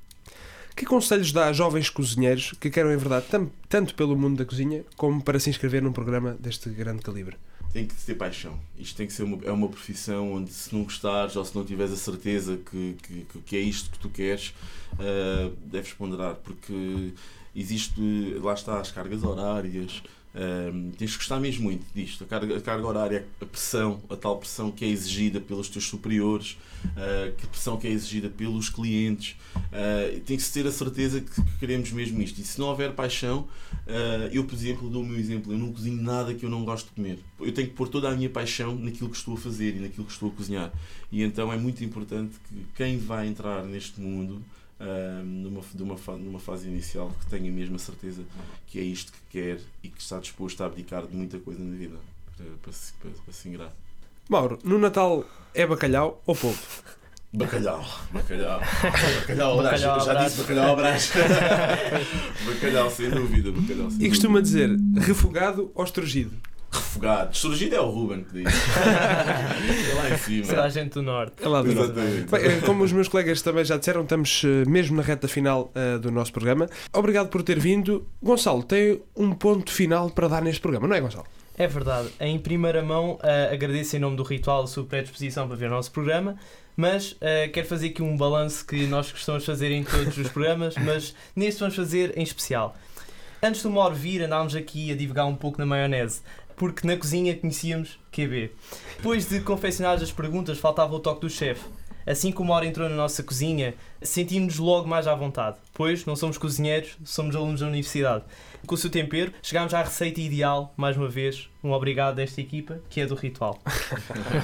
Que 0.74 0.84
conselhos 0.84 1.32
dá 1.32 1.46
a 1.46 1.52
jovens 1.52 1.88
cozinheiros 1.88 2.52
que 2.60 2.68
querem, 2.68 2.92
em 2.92 2.96
verdade, 2.98 3.26
tanto 3.68 3.94
pelo 3.94 4.14
mundo 4.14 4.36
da 4.36 4.44
cozinha 4.44 4.84
como 4.96 5.22
para 5.22 5.38
se 5.38 5.48
inscrever 5.48 5.80
num 5.80 5.92
programa 5.92 6.36
deste 6.38 6.68
grande 6.68 7.00
calibre? 7.00 7.36
Tem 7.76 7.86
que 7.86 7.94
ter 7.94 8.14
paixão. 8.14 8.58
Isto 8.78 8.96
tem 8.96 9.06
que 9.06 9.12
ser 9.12 9.24
uma, 9.24 9.38
é 9.44 9.52
uma 9.52 9.68
profissão 9.68 10.32
onde 10.32 10.50
se 10.50 10.74
não 10.74 10.82
gostares 10.82 11.36
ou 11.36 11.44
se 11.44 11.54
não 11.54 11.62
tiveres 11.62 11.92
a 11.92 11.96
certeza 11.96 12.56
que, 12.56 12.96
que, 13.02 13.26
que 13.44 13.56
é 13.56 13.60
isto 13.60 13.90
que 13.90 13.98
tu 13.98 14.08
queres, 14.08 14.54
uh, 14.94 15.54
deves 15.56 15.92
ponderar, 15.92 16.36
porque 16.36 17.12
existe, 17.54 18.00
lá 18.40 18.54
está, 18.54 18.80
as 18.80 18.90
cargas 18.90 19.22
horárias, 19.22 20.02
tens 20.99 21.12
que 21.12 21.16
gostar 21.16 21.40
mesmo 21.40 21.64
muito 21.64 21.85
disto. 21.94 22.25
A 22.25 22.27
carga, 22.27 22.57
a 22.57 22.61
carga 22.61 22.87
horária, 22.87 23.27
a 23.40 23.46
pressão, 23.46 24.03
a 24.11 24.16
tal 24.16 24.37
pressão 24.37 24.70
que 24.70 24.85
é 24.85 24.88
exigida 24.88 25.40
pelos 25.40 25.68
teus 25.68 25.87
superiores, 25.87 26.59
uh, 26.85 27.35
que 27.37 27.46
pressão 27.46 27.79
que 27.79 27.87
é 27.87 27.90
exigida 27.90 28.29
pelos 28.29 28.68
clientes. 28.68 29.37
Uh, 29.57 30.20
tem 30.20 30.37
que 30.37 30.44
ter 30.51 30.66
a 30.66 30.72
certeza 30.72 31.20
que, 31.20 31.31
que, 31.31 31.59
queremos 31.59 31.90
mesmo 31.90 32.20
isto. 32.20 32.38
E 32.38 32.44
se 32.44 32.59
não 32.59 32.66
houver 32.66 32.92
paixão, 32.92 33.49
uh, 33.87 34.29
eu, 34.31 34.44
por 34.44 34.55
exemplo, 34.55 34.90
dou 34.90 35.03
o 35.03 35.07
meu 35.07 35.18
exemplo: 35.18 35.53
eu 35.53 35.59
não 35.59 35.72
cozinho 35.72 36.03
nada 36.03 36.35
que 36.35 36.44
eu 36.44 36.51
não 36.51 36.64
gosto 36.64 36.87
de 36.88 36.92
comer. 36.92 37.18
Eu 37.40 37.53
tenho 37.53 37.68
que 37.68 37.75
pôr 37.75 37.88
toda 37.88 38.11
a 38.11 38.14
minha 38.14 38.29
paixão 38.29 38.75
naquilo 38.77 39.09
que 39.09 39.16
estou 39.16 39.35
a 39.35 39.38
fazer 39.38 39.77
e 39.77 39.81
naquilo 39.81 40.05
que 40.05 40.12
estou 40.12 40.29
a 40.29 40.33
cozinhar. 40.33 40.72
E 41.11 41.22
então 41.22 41.53
é 41.53 41.57
muito 41.57 41.83
importante 41.83 42.37
que 42.49 42.66
quem 42.77 42.99
vai 42.99 43.27
entrar 43.27 43.64
neste 43.64 44.01
mundo 44.01 44.42
numa, 45.24 45.62
de 45.74 45.82
uma, 45.82 45.96
numa 46.18 46.38
fase 46.38 46.68
inicial 46.68 47.10
que 47.20 47.26
tenha 47.26 47.50
mesmo 47.50 47.76
a 47.76 47.78
certeza 47.78 48.22
que 48.66 48.78
é 48.78 48.82
isto 48.82 49.12
que 49.12 49.18
quer 49.30 49.60
e 49.82 49.88
que 49.88 50.00
está 50.00 50.18
disposto 50.18 50.62
a 50.62 50.66
abdicar 50.66 51.06
de 51.06 51.16
muita 51.16 51.38
coisa 51.38 51.62
na 51.62 51.76
vida 51.76 51.96
para, 52.36 52.46
para, 52.62 52.72
para, 53.00 53.10
para 53.10 53.32
se 53.32 53.48
ingrar. 53.48 53.72
Mauro, 54.28 54.58
no 54.64 54.78
Natal 54.78 55.24
é 55.54 55.66
bacalhau 55.66 56.22
ou 56.26 56.34
polvo? 56.34 56.60
Bacalhau, 57.32 57.84
bacalhau, 58.12 58.60
bacalhau, 58.60 59.56
bacalhau 59.58 60.00
já 60.00 60.14
disse 60.24 60.40
bacalhau 60.40 60.72
abraço. 60.72 61.12
bacalhau, 62.46 62.90
sem 62.90 63.10
dúvida, 63.10 63.52
bacalhau. 63.52 63.90
Sem 63.90 64.06
e 64.06 64.08
costuma 64.08 64.40
dizer 64.40 64.70
refogado 64.96 65.70
ou 65.74 65.84
estrugido? 65.84 66.32
Refogado. 66.76 67.36
Surgido 67.36 67.74
é 67.74 67.80
o 67.80 67.88
Ruben 67.88 68.24
que 68.24 68.42
diz. 68.42 68.54
é 69.90 69.94
lá 69.94 70.10
em 70.10 70.18
cima. 70.18 70.44
Será 70.44 70.64
a 70.64 70.68
gente 70.68 70.90
do 70.90 71.02
Norte. 71.02 71.42
É 71.42 71.48
lá 71.48 71.62
do 71.62 71.72
Norte. 71.72 71.92
Bem, 71.92 72.44
eh, 72.44 72.60
como 72.64 72.84
os 72.84 72.92
meus 72.92 73.08
colegas 73.08 73.42
também 73.42 73.64
já 73.64 73.76
disseram, 73.76 74.02
estamos 74.02 74.42
eh, 74.44 74.68
mesmo 74.68 74.96
na 74.96 75.02
reta 75.02 75.26
final 75.28 75.72
uh, 75.74 75.98
do 75.98 76.10
nosso 76.10 76.32
programa. 76.32 76.68
Obrigado 76.92 77.28
por 77.28 77.42
ter 77.42 77.58
vindo. 77.58 78.06
Gonçalo, 78.22 78.62
tem 78.62 79.02
um 79.16 79.32
ponto 79.32 79.70
final 79.70 80.10
para 80.10 80.28
dar 80.28 80.42
neste 80.42 80.60
programa, 80.60 80.86
não 80.86 80.96
é, 80.96 81.00
Gonçalo? 81.00 81.26
É 81.58 81.66
verdade. 81.66 82.10
Em 82.20 82.38
primeira 82.38 82.82
mão, 82.82 83.14
uh, 83.14 83.52
agradeço 83.52 83.96
em 83.96 83.98
nome 83.98 84.16
do 84.16 84.22
Ritual 84.22 84.64
a 84.64 84.66
sua 84.66 84.84
predisposição 84.84 85.48
para 85.48 85.56
ver 85.56 85.66
o 85.66 85.70
nosso 85.70 85.90
programa, 85.90 86.36
mas 86.76 87.12
uh, 87.12 87.50
quero 87.52 87.66
fazer 87.66 87.88
aqui 87.88 88.02
um 88.02 88.16
balanço 88.16 88.66
que 88.66 88.86
nós 88.86 89.10
gostamos 89.10 89.42
de 89.42 89.46
fazer 89.46 89.70
em 89.70 89.82
todos 89.82 90.18
os 90.18 90.28
programas, 90.28 90.74
mas 90.84 91.14
neste 91.34 91.60
vamos 91.60 91.74
fazer 91.74 92.16
em 92.16 92.22
especial. 92.22 92.76
Antes 93.42 93.62
do 93.62 93.70
Mauro 93.70 93.94
vir, 93.94 94.22
andámos 94.22 94.54
aqui 94.54 94.90
a 94.92 94.96
divagar 94.96 95.26
um 95.26 95.34
pouco 95.34 95.58
na 95.58 95.66
maionese 95.66 96.20
porque 96.57 96.87
na 96.87 96.97
cozinha 96.97 97.37
conhecíamos 97.37 97.99
QB. 98.11 98.51
Depois 98.97 99.29
de 99.29 99.40
confeccionar 99.40 99.95
as 99.95 100.11
perguntas, 100.11 100.59
faltava 100.59 100.95
o 100.95 100.99
toque 100.99 101.21
do 101.23 101.31
chefe. 101.31 101.64
Assim 102.07 102.31
como 102.31 102.53
a 102.53 102.57
hora 102.57 102.66
entrou 102.66 102.88
na 102.88 102.95
nossa 102.95 103.21
cozinha, 103.21 103.75
sentimos-nos 104.01 104.59
logo 104.59 104.88
mais 104.88 105.09
à 105.09 105.14
vontade, 105.14 105.57
pois 105.75 106.07
não 106.07 106.14
somos 106.14 106.38
cozinheiros, 106.38 106.97
somos 107.05 107.35
alunos 107.35 107.61
da 107.61 107.66
universidade. 107.66 108.23
Com 108.64 108.77
o 108.77 108.79
seu 108.79 108.88
tempero, 108.88 109.33
chegámos 109.42 109.75
à 109.75 109.83
receita 109.83 110.21
ideal, 110.21 110.73
mais 110.77 110.97
uma 110.97 111.09
vez, 111.09 111.49
um 111.64 111.73
obrigado 111.73 112.14
desta 112.14 112.40
equipa, 112.40 112.81
que 112.88 113.01
é 113.01 113.07
do 113.07 113.16
Ritual. 113.16 113.61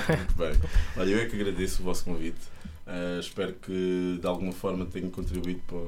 Muito 0.09 0.35
bem. 0.35 0.53
Olha, 0.97 1.11
eu 1.11 1.19
é 1.21 1.27
que 1.27 1.37
agradeço 1.37 1.83
o 1.83 1.85
vosso 1.85 2.05
convite. 2.05 2.41
Uh, 2.85 3.21
espero 3.21 3.53
que 3.55 4.19
de 4.21 4.27
alguma 4.27 4.53
forma 4.53 4.85
tenha 4.85 5.09
contribuído 5.09 5.61
para, 5.69 5.79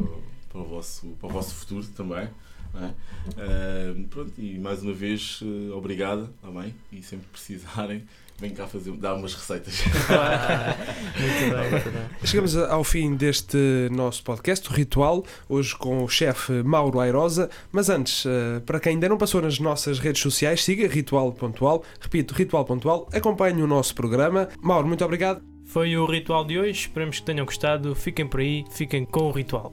para, 0.54 0.62
o, 0.62 0.64
vosso, 0.64 1.08
para 1.18 1.28
o 1.28 1.32
vosso 1.32 1.52
futuro 1.52 1.84
também. 1.96 2.28
É? 2.76 2.86
Uh, 2.86 4.04
pronto, 4.08 4.32
e 4.36 4.58
mais 4.58 4.82
uma 4.82 4.92
vez, 4.92 5.40
uh, 5.42 5.76
obrigada 5.76 6.30
também. 6.40 6.74
E 6.92 7.02
sempre 7.02 7.26
precisarem, 7.30 8.04
vem 8.38 8.50
cá 8.50 8.66
fazer, 8.66 8.92
dar 8.92 9.14
umas 9.14 9.34
receitas. 9.34 9.82
muito 11.18 11.56
bem, 11.56 11.70
muito 11.70 11.90
bem. 11.90 12.02
Chegamos 12.24 12.56
ao 12.56 12.82
fim 12.82 13.14
deste 13.14 13.88
nosso 13.92 14.22
podcast, 14.24 14.68
o 14.68 14.72
Ritual, 14.72 15.24
hoje 15.48 15.74
com 15.76 16.02
o 16.02 16.08
chefe 16.08 16.62
Mauro 16.64 17.00
Airosa. 17.00 17.50
Mas 17.70 17.88
antes, 17.88 18.24
uh, 18.24 18.60
para 18.64 18.78
quem 18.78 18.92
ainda 18.94 19.08
não 19.08 19.18
passou 19.18 19.42
nas 19.42 19.58
nossas 19.58 19.98
redes 19.98 20.22
sociais, 20.22 20.64
siga 20.64 20.86
Ritual 20.88 21.32
Pontual. 21.32 21.84
Repito, 22.00 22.34
Ritual 22.34 22.64
Pontual. 22.64 23.08
Acompanhe 23.12 23.60
o 23.60 23.66
nosso 23.66 23.94
programa. 23.94 24.48
Mauro, 24.60 24.86
muito 24.86 25.04
obrigado. 25.04 25.42
Foi 25.64 25.96
o 25.96 26.06
ritual 26.06 26.44
de 26.44 26.58
hoje. 26.58 26.80
Esperamos 26.80 27.18
que 27.18 27.26
tenham 27.26 27.44
gostado. 27.44 27.94
Fiquem 27.94 28.26
por 28.26 28.40
aí, 28.40 28.64
fiquem 28.70 29.04
com 29.04 29.28
o 29.28 29.32
ritual. 29.32 29.72